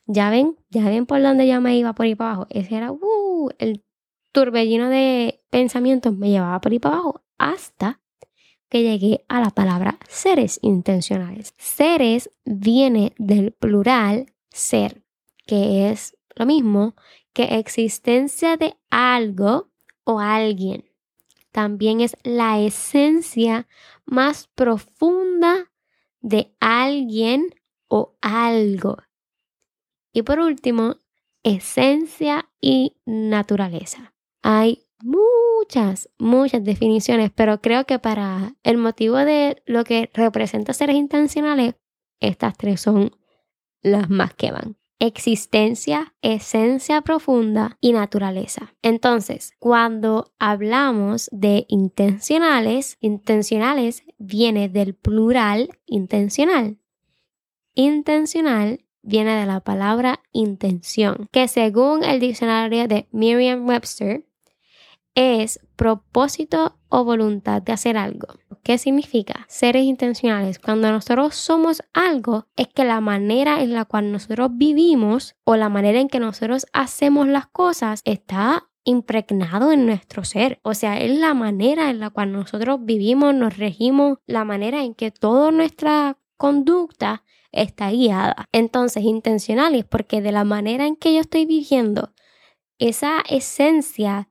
ya 0.05 0.29
ven, 0.29 0.59
ya 0.69 0.85
ven 0.85 1.07
por 1.07 1.23
dónde 1.23 1.49
yo 1.49 1.63
me 1.63 1.79
iba 1.79 1.95
por 1.95 2.05
ahí 2.05 2.15
para 2.15 2.33
abajo. 2.33 2.47
Ese 2.51 2.77
era 2.77 2.93
uh, 2.93 3.49
el 3.59 3.83
turbellino 4.35 4.91
de 4.91 5.41
pensamientos 5.49 6.15
me 6.15 6.29
llevaba 6.29 6.61
por 6.61 6.73
ahí 6.73 6.81
para 6.81 6.97
abajo 6.97 7.23
hasta 7.39 8.01
que 8.69 8.83
llegué 8.83 9.25
a 9.29 9.41
la 9.41 9.51
palabra 9.51 9.99
seres 10.09 10.59
intencionales. 10.61 11.55
Seres 11.57 12.31
viene 12.45 13.15
del 13.17 13.53
plural 13.53 14.27
ser, 14.51 15.05
que 15.47 15.89
es 15.89 16.17
lo 16.35 16.47
mismo 16.47 16.97
que 17.33 17.59
existencia 17.59 18.57
de 18.57 18.77
algo 18.91 19.71
o 20.03 20.19
alguien. 20.19 20.85
También 21.53 22.01
es 22.01 22.17
la 22.25 22.59
esencia 22.59 23.69
más 24.05 24.49
profunda 24.57 25.71
de 26.21 26.53
alguien 26.59 27.55
o 27.87 28.17
algo. 28.21 28.97
Y 30.13 30.23
por 30.23 30.41
último, 30.41 30.97
esencia 31.45 32.51
y 32.61 32.97
naturaleza. 33.05 34.14
Hay 34.47 34.87
muchas, 35.03 36.11
muchas 36.19 36.63
definiciones, 36.63 37.33
pero 37.35 37.61
creo 37.61 37.87
que 37.87 37.99
para 37.99 38.55
el 38.63 38.77
motivo 38.77 39.17
de 39.17 39.63
lo 39.65 39.85
que 39.85 40.11
representa 40.13 40.75
seres 40.75 40.97
intencionales, 40.97 41.75
estas 42.21 42.57
tres 42.57 42.81
son 42.83 43.17
las 43.83 44.11
más 44.11 44.35
que 44.35 44.53
van 44.53 44.77
existencia, 44.99 46.15
esencia 46.23 47.03
profunda 47.03 47.77
y 47.81 47.93
naturaleza. 47.93 48.75
Entonces, 48.83 49.53
cuando 49.59 50.33
hablamos 50.39 51.29
de 51.33 51.67
intencionales, 51.69 52.97
intencionales 53.01 54.05
viene 54.19 54.69
del 54.69 54.95
plural 54.95 55.71
intencional. 55.87 56.79
Intencional 57.75 58.85
viene 59.03 59.39
de 59.39 59.47
la 59.47 59.61
palabra 59.61 60.21
intención, 60.33 61.29
que 61.31 61.49
según 61.49 62.05
el 62.05 62.21
diccionario 62.21 62.89
de 62.89 63.09
Merriam-Webster 63.13 64.25
es 65.15 65.61
propósito 65.77 66.77
o 66.89 67.05
voluntad 67.05 67.63
de 67.63 67.73
hacer 67.73 67.97
algo. 67.97 68.29
¿Qué 68.63 68.79
significa? 68.79 69.45
Seres 69.49 69.85
intencionales. 69.85 70.59
Cuando 70.59 70.91
nosotros 70.91 71.35
somos 71.35 71.83
algo, 71.93 72.47
es 72.57 72.69
que 72.69 72.85
la 72.85 73.01
manera 73.01 73.63
en 73.63 73.75
la 73.75 73.85
cual 73.85 74.11
nosotros 74.11 74.51
vivimos 74.53 75.37
o 75.45 75.57
la 75.57 75.69
manera 75.69 76.01
en 76.01 76.09
que 76.09 76.19
nosotros 76.19 76.67
hacemos 76.73 77.29
las 77.29 77.47
cosas 77.47 78.01
está 78.05 78.69
impregnado 78.85 79.73
en 79.73 79.87
nuestro 79.87 80.25
ser. 80.25 80.61
O 80.63 80.75
sea, 80.75 80.99
es 80.99 81.19
la 81.19 81.35
manera 81.35 81.91
en 81.91 82.01
la 82.01 82.11
cual 82.11 82.33
nosotros 82.33 82.81
vivimos, 82.83 83.35
nos 83.35 83.57
regimos, 83.57 84.19
la 84.27 84.45
manera 84.45 84.83
en 84.83 84.95
que 84.95 85.11
toda 85.11 85.51
nuestra 85.51 86.19
conducta 86.37 87.23
está 87.53 87.91
guiada. 87.91 88.49
Entonces, 88.53 89.05
intencionales, 89.05 89.85
porque 89.85 90.21
de 90.21 90.33
la 90.33 90.45
manera 90.45 90.87
en 90.87 90.97
que 90.97 91.15
yo 91.15 91.21
estoy 91.21 91.47
viviendo, 91.47 92.13
esa 92.79 93.23
esencia 93.29 94.29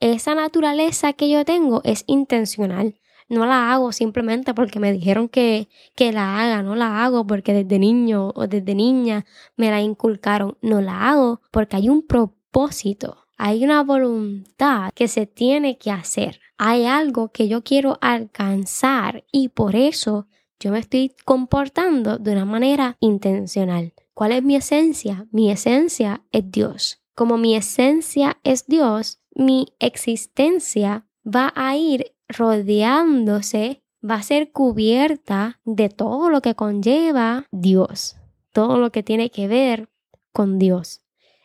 esa 0.00 0.34
naturaleza 0.34 1.12
que 1.12 1.30
yo 1.30 1.44
tengo 1.44 1.80
es 1.84 2.04
intencional. 2.06 3.00
No 3.28 3.44
la 3.44 3.72
hago 3.72 3.90
simplemente 3.90 4.54
porque 4.54 4.78
me 4.78 4.92
dijeron 4.92 5.28
que, 5.28 5.68
que 5.96 6.12
la 6.12 6.40
haga, 6.40 6.62
no 6.62 6.76
la 6.76 7.04
hago 7.04 7.26
porque 7.26 7.52
desde 7.52 7.78
niño 7.78 8.30
o 8.34 8.46
desde 8.46 8.74
niña 8.74 9.26
me 9.56 9.70
la 9.70 9.80
inculcaron, 9.80 10.56
no 10.62 10.80
la 10.80 11.08
hago 11.08 11.40
porque 11.50 11.76
hay 11.76 11.88
un 11.88 12.06
propósito, 12.06 13.16
hay 13.36 13.64
una 13.64 13.82
voluntad 13.82 14.92
que 14.94 15.08
se 15.08 15.26
tiene 15.26 15.76
que 15.76 15.90
hacer, 15.90 16.40
hay 16.56 16.84
algo 16.84 17.32
que 17.32 17.48
yo 17.48 17.64
quiero 17.64 17.98
alcanzar 18.00 19.24
y 19.32 19.48
por 19.48 19.74
eso 19.74 20.28
yo 20.60 20.70
me 20.70 20.78
estoy 20.78 21.14
comportando 21.24 22.18
de 22.18 22.32
una 22.32 22.44
manera 22.44 22.96
intencional. 23.00 23.92
¿Cuál 24.14 24.32
es 24.32 24.42
mi 24.42 24.56
esencia? 24.56 25.26
Mi 25.30 25.50
esencia 25.50 26.22
es 26.32 26.50
Dios. 26.50 27.02
Como 27.14 27.36
mi 27.36 27.56
esencia 27.56 28.38
es 28.44 28.66
Dios, 28.66 29.20
mi 29.36 29.66
existencia 29.80 31.06
va 31.22 31.52
a 31.54 31.76
ir 31.76 32.14
rodeándose, 32.26 33.82
va 34.02 34.14
a 34.14 34.22
ser 34.22 34.50
cubierta 34.50 35.60
de 35.64 35.90
todo 35.90 36.30
lo 36.30 36.40
que 36.40 36.54
conlleva 36.54 37.46
Dios, 37.50 38.16
todo 38.52 38.78
lo 38.78 38.90
que 38.90 39.02
tiene 39.02 39.30
que 39.30 39.46
ver 39.46 39.90
con 40.32 40.58
Dios. 40.58 41.02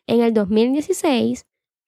En 0.08 0.21
el 0.21 0.34
2016 0.34 1.45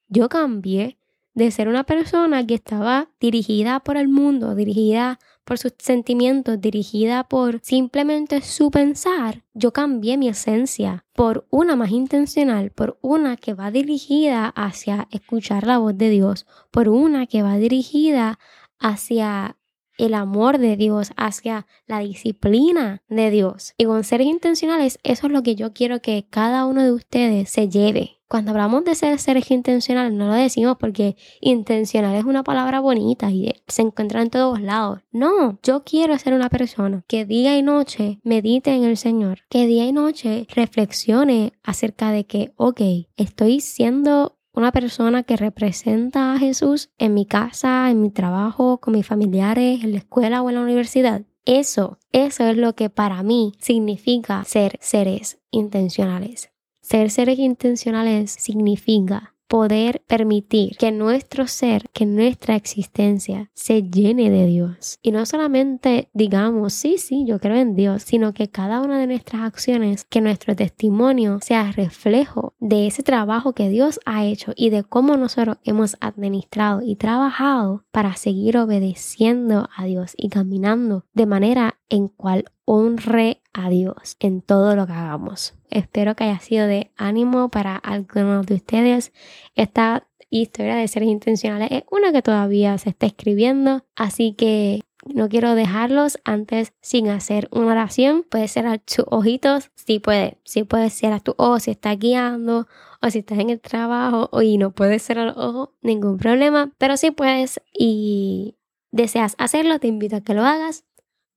yo 0.10 0.28
cambié 0.28 0.98
de 1.34 1.52
ser 1.52 1.68
una 1.68 1.84
persona 1.84 2.46
que 2.46 2.56
estaba 2.56 3.10
dirigida 3.20 3.80
por 3.80 3.98
el 3.98 4.08
mundo, 4.08 4.56
dirigida 4.56 5.20
por 5.44 5.58
sus 5.58 5.74
sentimientos, 5.78 6.62
dirigida 6.62 7.24
por 7.26 7.60
simplemente 7.62 8.42
su 8.42 8.72
pensar, 8.72 9.44
yo 9.54 9.74
cambié 9.74 10.18
mi 10.18 10.30
esencia 10.30 11.06
por 11.14 11.46
una 11.50 11.76
más 11.76 11.92
intencional, 11.92 12.72
por 12.72 12.98
una 13.02 13.36
que 13.36 13.54
va 13.54 13.72
dirigida 13.72 14.48
hacia 14.56 15.08
escuchar 15.12 15.68
la 15.68 15.80
voz 15.80 15.98
de 15.98 16.10
Dios, 16.10 16.46
por 16.72 16.90
una 16.90 17.28
que 17.28 17.44
va 17.44 17.58
dirigida 17.58 18.40
hacia 18.80 19.58
el 19.98 20.14
amor 20.14 20.58
de 20.58 20.76
Dios, 20.76 21.12
hacia 21.18 21.68
la 21.86 22.00
disciplina 22.00 23.04
de 23.10 23.30
Dios. 23.30 23.74
Y 23.78 23.86
con 23.86 24.04
seres 24.04 24.28
intencionales, 24.28 25.00
eso 25.04 25.28
es 25.28 25.34
lo 25.34 25.44
que 25.44 25.56
yo 25.56 25.74
quiero 25.74 26.02
que 26.02 26.26
cada 26.30 26.66
uno 26.66 26.84
de 26.84 26.92
ustedes 26.92 27.50
se 27.50 27.70
lleve. 27.70 28.20
Cuando 28.34 28.50
hablamos 28.50 28.84
de 28.84 28.96
ser 28.96 29.20
seres 29.20 29.52
intencionales, 29.52 30.12
no 30.12 30.26
lo 30.26 30.34
decimos 30.34 30.78
porque 30.80 31.16
intencional 31.40 32.16
es 32.16 32.26
una 32.26 32.42
palabra 32.42 32.80
bonita 32.80 33.30
y 33.30 33.54
se 33.68 33.84
encuentra 33.84 34.24
en 34.24 34.32
todos 34.32 34.60
lados. 34.60 35.02
No, 35.12 35.60
yo 35.62 35.84
quiero 35.84 36.18
ser 36.18 36.34
una 36.34 36.50
persona 36.50 37.04
que 37.08 37.26
día 37.26 37.56
y 37.56 37.62
noche 37.62 38.20
medite 38.24 38.74
en 38.74 38.86
el 38.86 38.98
Señor, 38.98 39.42
que 39.52 39.68
día 39.68 39.86
y 39.86 39.92
noche 39.92 40.48
reflexione 40.50 41.54
acerca 41.62 42.10
de 42.10 42.26
que, 42.26 42.54
ok, 42.56 42.82
estoy 43.18 43.60
siendo 43.60 44.40
una 44.52 44.72
persona 44.72 45.22
que 45.22 45.38
representa 45.38 46.34
a 46.34 46.40
Jesús 46.40 46.90
en 46.98 47.14
mi 47.14 47.28
casa, 47.28 47.92
en 47.92 48.02
mi 48.02 48.10
trabajo, 48.10 48.80
con 48.80 48.96
mis 48.96 49.06
familiares, 49.06 49.84
en 49.84 49.92
la 49.92 50.00
escuela 50.00 50.42
o 50.42 50.50
en 50.50 50.56
la 50.56 50.62
universidad. 50.62 51.22
Eso, 51.46 52.00
eso 52.12 52.48
es 52.48 52.58
lo 52.58 52.74
que 52.74 52.90
para 52.90 53.22
mí 53.22 53.54
significa 53.60 54.44
ser 54.44 54.80
seres 54.82 55.38
intencionales. 55.52 56.53
Ser 56.84 57.10
seres 57.10 57.40
intencionales 57.40 58.30
significa 58.32 59.34
poder 59.48 60.04
permitir 60.08 60.76
que 60.78 60.92
nuestro 60.92 61.48
ser, 61.48 61.88
que 61.94 62.06
nuestra 62.06 62.56
existencia 62.56 63.52
se 63.54 63.84
llene 63.84 64.30
de 64.30 64.48
Dios. 64.48 64.98
Y 65.02 65.12
no 65.12 65.26
solamente 65.26 66.10
digamos, 66.14 66.74
sí, 66.74 66.98
sí, 66.98 67.24
yo 67.26 67.40
creo 67.40 67.58
en 67.58 67.76
Dios, 67.76 68.04
sino 68.04 68.34
que 68.34 68.50
cada 68.50 68.82
una 68.82 69.00
de 69.00 69.08
nuestras 69.08 69.44
acciones, 69.44 70.06
que 70.06 70.22
nuestro 70.22 70.56
testimonio 70.56 71.40
sea 71.42 71.72
reflejo 71.72 72.56
de 72.60 72.88
ese 72.88 73.02
trabajo 73.02 73.54
que 73.54 73.70
Dios 73.70 74.00
ha 74.06 74.26
hecho 74.26 74.52
y 74.56 74.72
de 74.72 74.84
cómo 74.84 75.16
nosotros 75.16 75.58
hemos 75.64 75.96
administrado 76.02 76.82
y 76.84 76.96
trabajado 76.96 77.86
para 77.92 78.16
seguir 78.16 78.58
obedeciendo 78.58 79.70
a 79.74 79.86
Dios 79.86 80.16
y 80.18 80.30
caminando 80.30 81.06
de 81.14 81.28
manera 81.28 81.80
en 81.90 82.08
cual 82.08 82.46
honre 82.66 83.42
a 83.54 83.70
Dios 83.70 84.18
en 84.20 84.42
todo 84.42 84.76
lo 84.76 84.88
que 84.88 84.94
hagamos. 84.94 85.54
Espero 85.70 86.16
que 86.16 86.26
haya 86.26 86.40
sido 86.40 86.68
de 86.68 86.92
ánimo 86.98 87.50
para 87.50 87.76
algunos 87.76 88.46
de 88.46 88.56
ustedes. 88.56 89.12
Esta 89.56 90.08
historia 90.30 90.76
de 90.76 90.88
seres 90.88 91.10
intencionales 91.10 91.70
es 91.72 91.84
una 91.92 92.12
que 92.12 92.22
todavía 92.22 92.78
se 92.78 92.90
está 92.90 93.06
escribiendo, 93.06 93.86
así 93.96 94.34
que 94.34 94.82
no 95.06 95.30
quiero 95.30 95.54
dejarlos 95.56 96.20
antes 96.24 96.74
sin 96.82 97.10
hacer 97.10 97.50
una 97.52 97.68
oración. 97.68 98.26
Puede 98.30 98.48
ser 98.48 98.66
a 98.68 98.78
tus 98.78 99.06
ojitos, 99.08 99.72
sí 99.76 100.00
puede, 100.00 100.38
sí 100.44 100.64
puede 100.64 100.90
ser 100.90 101.14
a 101.14 101.20
tu 101.20 101.36
ojo 101.38 101.60
si 101.60 101.72
estás 101.72 102.00
guiando 102.00 102.68
o 103.02 103.10
si 103.10 103.20
estás 103.20 103.40
en 103.40 103.50
el 103.50 103.60
trabajo 103.60 104.30
y 104.42 104.58
no 104.58 104.72
puede 104.72 105.00
ser 105.00 105.20
a 105.20 105.26
los 105.26 105.38
ojos, 105.38 105.70
ningún 105.82 106.18
problema, 106.18 106.72
pero 106.78 106.98
si 106.98 107.12
puedes 107.12 107.62
y 107.78 108.56
deseas 108.92 109.36
hacerlo, 109.38 109.80
te 109.80 109.88
invito 109.88 110.16
a 110.16 110.22
que 110.22 110.34
lo 110.34 110.44
hagas. 110.44 110.86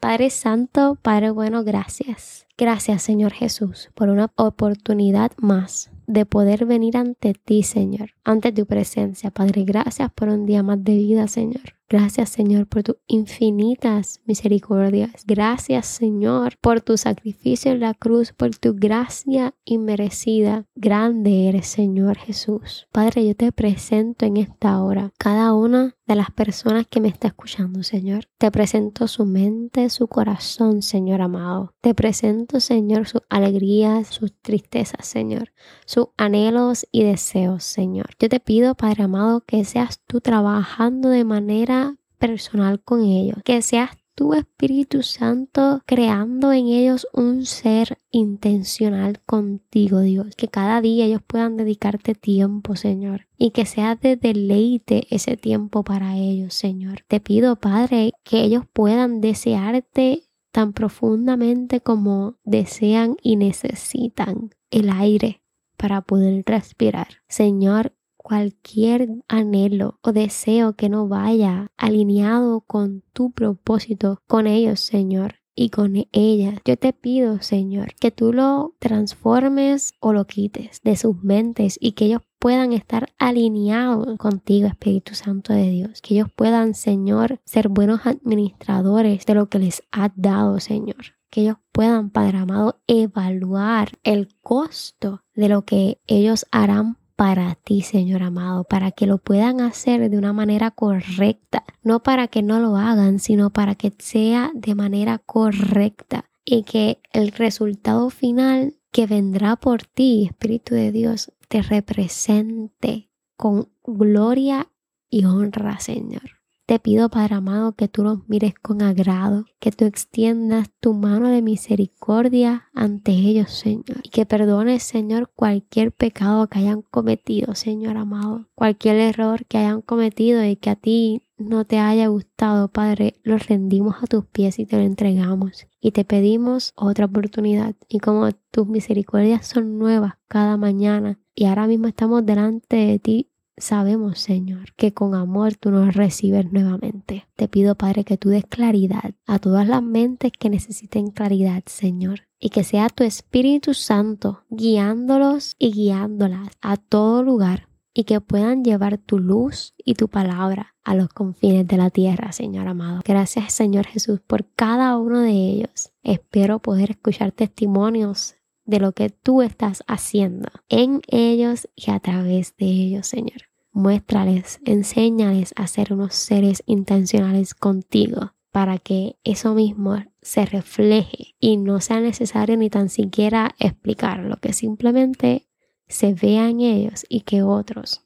Padre 0.00 0.30
Santo, 0.30 0.98
Padre 1.00 1.30
bueno, 1.30 1.64
gracias. 1.64 2.46
Gracias 2.58 3.02
Señor 3.02 3.32
Jesús 3.32 3.90
por 3.94 4.08
una 4.08 4.32
oportunidad 4.36 5.32
más 5.38 5.90
de 6.06 6.24
poder 6.24 6.66
venir 6.66 6.96
ante 6.96 7.34
ti, 7.34 7.62
Señor, 7.62 8.10
ante 8.24 8.52
tu 8.52 8.66
presencia. 8.66 9.30
Padre, 9.30 9.64
gracias 9.64 10.10
por 10.12 10.28
un 10.28 10.46
día 10.46 10.62
más 10.62 10.82
de 10.82 10.94
vida, 10.94 11.26
Señor. 11.28 11.76
Gracias 11.88 12.30
Señor 12.30 12.66
por 12.66 12.82
tus 12.82 12.96
infinitas 13.06 14.20
misericordias. 14.24 15.24
Gracias 15.24 15.86
Señor 15.86 16.56
por 16.60 16.80
tu 16.80 16.96
sacrificio 16.96 17.70
en 17.70 17.80
la 17.80 17.94
cruz, 17.94 18.32
por 18.32 18.56
tu 18.56 18.74
gracia 18.74 19.54
inmerecida. 19.64 20.64
Grande 20.74 21.48
eres 21.48 21.68
Señor 21.68 22.16
Jesús. 22.18 22.88
Padre, 22.90 23.26
yo 23.26 23.36
te 23.36 23.52
presento 23.52 24.26
en 24.26 24.36
esta 24.36 24.82
hora 24.82 25.12
cada 25.16 25.54
una 25.54 25.95
de 26.06 26.14
las 26.14 26.30
personas 26.30 26.86
que 26.86 27.00
me 27.00 27.08
está 27.08 27.28
escuchando, 27.28 27.82
Señor. 27.82 28.28
Te 28.38 28.50
presento 28.50 29.08
su 29.08 29.24
mente, 29.26 29.90
su 29.90 30.06
corazón, 30.06 30.82
Señor 30.82 31.20
amado. 31.20 31.74
Te 31.80 31.94
presento, 31.94 32.60
Señor, 32.60 33.08
sus 33.08 33.22
alegrías, 33.28 34.08
sus 34.08 34.32
tristezas, 34.40 35.06
Señor, 35.06 35.52
sus 35.84 36.08
anhelos 36.16 36.86
y 36.92 37.02
deseos, 37.02 37.64
Señor. 37.64 38.10
Yo 38.18 38.28
te 38.28 38.40
pido, 38.40 38.74
Padre 38.74 39.04
amado, 39.04 39.40
que 39.40 39.64
seas 39.64 40.00
tú 40.06 40.20
trabajando 40.20 41.08
de 41.08 41.24
manera 41.24 41.96
personal 42.18 42.80
con 42.80 43.02
ellos, 43.02 43.38
que 43.44 43.60
seas 43.62 43.90
tu 44.16 44.34
Espíritu 44.34 45.02
Santo 45.02 45.82
creando 45.86 46.50
en 46.50 46.68
ellos 46.68 47.06
un 47.12 47.44
ser 47.44 47.98
intencional 48.10 49.20
contigo, 49.24 50.00
Dios. 50.00 50.34
Que 50.34 50.48
cada 50.48 50.80
día 50.80 51.04
ellos 51.04 51.20
puedan 51.24 51.56
dedicarte 51.56 52.14
tiempo, 52.14 52.74
Señor. 52.74 53.28
Y 53.36 53.50
que 53.50 53.66
sea 53.66 53.94
de 53.94 54.16
deleite 54.16 55.06
ese 55.10 55.36
tiempo 55.36 55.84
para 55.84 56.16
ellos, 56.16 56.54
Señor. 56.54 57.04
Te 57.06 57.20
pido, 57.20 57.56
Padre, 57.56 58.14
que 58.24 58.40
ellos 58.40 58.64
puedan 58.72 59.20
desearte 59.20 60.24
tan 60.50 60.72
profundamente 60.72 61.80
como 61.80 62.38
desean 62.42 63.16
y 63.22 63.36
necesitan 63.36 64.50
el 64.70 64.88
aire 64.88 65.42
para 65.76 66.00
poder 66.00 66.42
respirar. 66.46 67.08
Señor, 67.28 67.92
cualquier 68.26 69.22
anhelo 69.28 70.00
o 70.02 70.10
deseo 70.10 70.72
que 70.72 70.88
no 70.88 71.06
vaya 71.06 71.70
alineado 71.76 72.60
con 72.60 73.04
tu 73.12 73.30
propósito 73.30 74.20
con 74.26 74.48
ellos, 74.48 74.80
Señor 74.80 75.36
y 75.54 75.70
con 75.70 75.94
ellas. 76.10 76.58
Yo 76.64 76.76
te 76.76 76.92
pido, 76.92 77.40
Señor, 77.40 77.94
que 77.94 78.10
tú 78.10 78.32
lo 78.32 78.74
transformes 78.80 79.94
o 80.00 80.12
lo 80.12 80.26
quites 80.26 80.80
de 80.82 80.96
sus 80.96 81.22
mentes 81.22 81.78
y 81.80 81.92
que 81.92 82.06
ellos 82.06 82.22
puedan 82.40 82.72
estar 82.72 83.12
alineados 83.16 84.18
contigo, 84.18 84.66
Espíritu 84.66 85.14
Santo 85.14 85.52
de 85.52 85.70
Dios. 85.70 86.02
Que 86.02 86.14
ellos 86.14 86.28
puedan, 86.34 86.74
Señor, 86.74 87.40
ser 87.44 87.68
buenos 87.68 88.06
administradores 88.06 89.24
de 89.24 89.34
lo 89.36 89.48
que 89.48 89.60
les 89.60 89.84
has 89.92 90.10
dado, 90.16 90.58
Señor 90.58 91.14
que 91.28 91.42
ellos 91.42 91.56
puedan, 91.72 92.08
Padre 92.10 92.38
amado, 92.38 92.80
evaluar 92.86 93.90
el 94.04 94.28
costo 94.40 95.22
de 95.34 95.48
lo 95.48 95.66
que 95.66 96.00
ellos 96.06 96.46
harán 96.50 96.96
para 97.16 97.54
ti, 97.54 97.80
Señor 97.80 98.22
amado, 98.22 98.64
para 98.64 98.92
que 98.92 99.06
lo 99.06 99.18
puedan 99.18 99.60
hacer 99.60 100.10
de 100.10 100.18
una 100.18 100.34
manera 100.34 100.70
correcta, 100.70 101.64
no 101.82 102.02
para 102.02 102.28
que 102.28 102.42
no 102.42 102.60
lo 102.60 102.76
hagan, 102.76 103.18
sino 103.18 103.50
para 103.50 103.74
que 103.74 103.92
sea 103.98 104.50
de 104.54 104.74
manera 104.74 105.18
correcta 105.18 106.26
y 106.44 106.62
que 106.62 107.00
el 107.12 107.32
resultado 107.32 108.10
final 108.10 108.74
que 108.92 109.06
vendrá 109.06 109.56
por 109.56 109.82
ti, 109.82 110.26
Espíritu 110.26 110.74
de 110.74 110.92
Dios, 110.92 111.32
te 111.48 111.62
represente 111.62 113.10
con 113.36 113.68
gloria 113.84 114.68
y 115.08 115.24
honra, 115.24 115.80
Señor. 115.80 116.35
Te 116.66 116.80
pido, 116.80 117.08
Padre 117.08 117.36
amado, 117.36 117.76
que 117.76 117.86
tú 117.86 118.02
los 118.02 118.28
mires 118.28 118.54
con 118.60 118.82
agrado, 118.82 119.44
que 119.60 119.70
tú 119.70 119.84
extiendas 119.84 120.68
tu 120.80 120.94
mano 120.94 121.28
de 121.28 121.40
misericordia 121.40 122.68
ante 122.74 123.12
ellos, 123.12 123.52
Señor, 123.52 124.00
y 124.02 124.08
que 124.08 124.26
perdones, 124.26 124.82
Señor, 124.82 125.30
cualquier 125.32 125.92
pecado 125.92 126.48
que 126.48 126.58
hayan 126.58 126.82
cometido, 126.82 127.54
Señor 127.54 127.96
amado, 127.96 128.48
cualquier 128.56 128.96
error 128.96 129.46
que 129.46 129.58
hayan 129.58 129.80
cometido 129.80 130.44
y 130.44 130.56
que 130.56 130.70
a 130.70 130.74
ti 130.74 131.22
no 131.38 131.64
te 131.66 131.78
haya 131.78 132.08
gustado, 132.08 132.66
Padre, 132.66 133.14
los 133.22 133.46
rendimos 133.46 134.02
a 134.02 134.08
tus 134.08 134.26
pies 134.26 134.58
y 134.58 134.66
te 134.66 134.76
lo 134.76 134.82
entregamos. 134.82 135.68
Y 135.80 135.92
te 135.92 136.04
pedimos 136.04 136.72
otra 136.74 137.04
oportunidad. 137.04 137.76
Y 137.88 138.00
como 138.00 138.32
tus 138.50 138.66
misericordias 138.66 139.46
son 139.46 139.78
nuevas 139.78 140.14
cada 140.26 140.56
mañana 140.56 141.20
y 141.32 141.44
ahora 141.44 141.66
mismo 141.66 141.86
estamos 141.86 142.24
delante 142.24 142.76
de 142.76 142.98
ti 142.98 143.30
Sabemos, 143.58 144.18
Señor, 144.18 144.74
que 144.76 144.92
con 144.92 145.14
amor 145.14 145.54
tú 145.56 145.70
nos 145.70 145.94
recibes 145.94 146.52
nuevamente. 146.52 147.26
Te 147.36 147.48
pido, 147.48 147.74
Padre, 147.74 148.04
que 148.04 148.18
tú 148.18 148.28
des 148.28 148.44
claridad 148.44 149.14
a 149.26 149.38
todas 149.38 149.66
las 149.66 149.82
mentes 149.82 150.32
que 150.38 150.50
necesiten 150.50 151.10
claridad, 151.10 151.62
Señor. 151.66 152.26
Y 152.38 152.50
que 152.50 152.64
sea 152.64 152.90
tu 152.90 153.02
Espíritu 153.02 153.72
Santo 153.72 154.44
guiándolos 154.50 155.56
y 155.58 155.72
guiándolas 155.72 156.50
a 156.60 156.76
todo 156.76 157.22
lugar 157.22 157.68
y 157.98 158.04
que 158.04 158.20
puedan 158.20 158.62
llevar 158.62 158.98
tu 158.98 159.18
luz 159.18 159.72
y 159.78 159.94
tu 159.94 160.08
palabra 160.08 160.74
a 160.84 160.94
los 160.94 161.08
confines 161.08 161.66
de 161.66 161.78
la 161.78 161.88
tierra, 161.88 162.30
Señor 162.32 162.68
amado. 162.68 163.00
Gracias, 163.02 163.54
Señor 163.54 163.86
Jesús, 163.86 164.20
por 164.20 164.44
cada 164.54 164.98
uno 164.98 165.20
de 165.20 165.32
ellos. 165.32 165.92
Espero 166.02 166.58
poder 166.58 166.90
escuchar 166.90 167.32
testimonios 167.32 168.35
de 168.66 168.80
lo 168.80 168.92
que 168.92 169.10
tú 169.10 169.42
estás 169.42 169.84
haciendo 169.86 170.48
en 170.68 171.00
ellos 171.06 171.68
y 171.74 171.90
a 171.90 172.00
través 172.00 172.56
de 172.56 172.66
ellos, 172.66 173.06
Señor. 173.06 173.42
Muéstrales, 173.72 174.60
enséñales 174.64 175.52
a 175.56 175.66
ser 175.66 175.92
unos 175.92 176.14
seres 176.14 176.62
intencionales 176.66 177.54
contigo 177.54 178.32
para 178.50 178.78
que 178.78 179.18
eso 179.22 179.54
mismo 179.54 180.02
se 180.22 180.46
refleje 180.46 181.34
y 181.38 181.58
no 181.58 181.80
sea 181.80 182.00
necesario 182.00 182.56
ni 182.56 182.70
tan 182.70 182.88
siquiera 182.88 183.54
explicarlo, 183.58 184.38
que 184.38 184.52
simplemente 184.52 185.46
se 185.86 186.14
vea 186.14 186.48
en 186.48 186.60
ellos 186.60 187.04
y 187.08 187.20
que 187.20 187.42
otros 187.42 188.02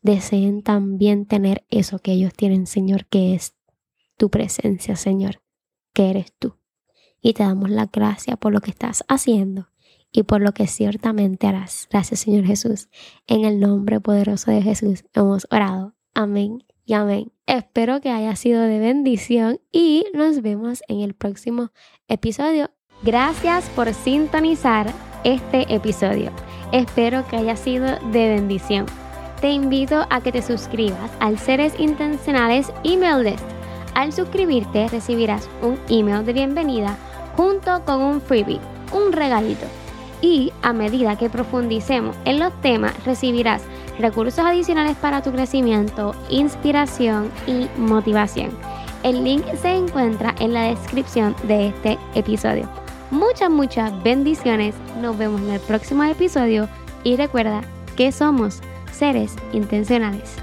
deseen 0.00 0.62
también 0.62 1.26
tener 1.26 1.64
eso 1.70 1.98
que 1.98 2.12
ellos 2.12 2.32
tienen, 2.34 2.66
Señor, 2.66 3.06
que 3.06 3.34
es 3.34 3.54
tu 4.16 4.30
presencia, 4.30 4.96
Señor, 4.96 5.42
que 5.92 6.10
eres 6.10 6.32
tú. 6.38 6.56
Y 7.20 7.34
te 7.34 7.42
damos 7.42 7.70
la 7.70 7.86
gracia 7.86 8.36
por 8.36 8.52
lo 8.52 8.60
que 8.60 8.70
estás 8.70 9.04
haciendo 9.08 9.68
y 10.14 10.22
por 10.22 10.40
lo 10.40 10.52
que 10.52 10.68
ciertamente 10.68 11.48
harás. 11.48 11.88
Gracias 11.90 12.20
Señor 12.20 12.46
Jesús. 12.46 12.88
En 13.26 13.44
el 13.44 13.58
nombre 13.58 14.00
poderoso 14.00 14.50
de 14.52 14.62
Jesús 14.62 15.04
hemos 15.12 15.46
orado. 15.50 15.94
Amén 16.14 16.64
y 16.86 16.94
amén. 16.94 17.32
Espero 17.46 18.00
que 18.00 18.10
haya 18.10 18.36
sido 18.36 18.62
de 18.62 18.78
bendición 18.78 19.60
y 19.72 20.06
nos 20.14 20.40
vemos 20.40 20.82
en 20.88 21.00
el 21.00 21.14
próximo 21.14 21.72
episodio. 22.08 22.70
Gracias 23.02 23.68
por 23.70 23.92
sintonizar 23.92 24.86
este 25.24 25.74
episodio. 25.74 26.30
Espero 26.70 27.26
que 27.26 27.36
haya 27.36 27.56
sido 27.56 27.86
de 28.12 28.28
bendición. 28.28 28.86
Te 29.40 29.50
invito 29.50 30.06
a 30.10 30.22
que 30.22 30.30
te 30.30 30.42
suscribas 30.42 31.10
al 31.18 31.38
Seres 31.38 31.74
Intencionales 31.78 32.72
Email 32.84 33.24
List. 33.24 33.44
Al 33.94 34.12
suscribirte 34.12 34.88
recibirás 34.88 35.48
un 35.60 35.76
email 35.88 36.24
de 36.24 36.32
bienvenida 36.32 36.96
junto 37.36 37.84
con 37.84 38.00
un 38.00 38.20
freebie, 38.20 38.60
un 38.92 39.12
regalito 39.12 39.66
y 40.24 40.50
a 40.62 40.72
medida 40.72 41.18
que 41.18 41.28
profundicemos 41.28 42.16
en 42.24 42.38
los 42.38 42.50
temas 42.62 42.94
recibirás 43.04 43.62
recursos 43.98 44.42
adicionales 44.42 44.96
para 44.96 45.20
tu 45.22 45.30
crecimiento, 45.32 46.14
inspiración 46.30 47.30
y 47.46 47.68
motivación. 47.78 48.50
El 49.02 49.22
link 49.22 49.44
se 49.60 49.74
encuentra 49.74 50.34
en 50.40 50.54
la 50.54 50.62
descripción 50.62 51.36
de 51.46 51.68
este 51.68 51.98
episodio. 52.14 52.70
Muchas, 53.10 53.50
muchas 53.50 54.02
bendiciones. 54.02 54.74
Nos 55.02 55.18
vemos 55.18 55.42
en 55.42 55.50
el 55.50 55.60
próximo 55.60 56.04
episodio 56.04 56.70
y 57.02 57.16
recuerda 57.16 57.60
que 57.94 58.10
somos 58.10 58.62
seres 58.92 59.36
intencionales. 59.52 60.36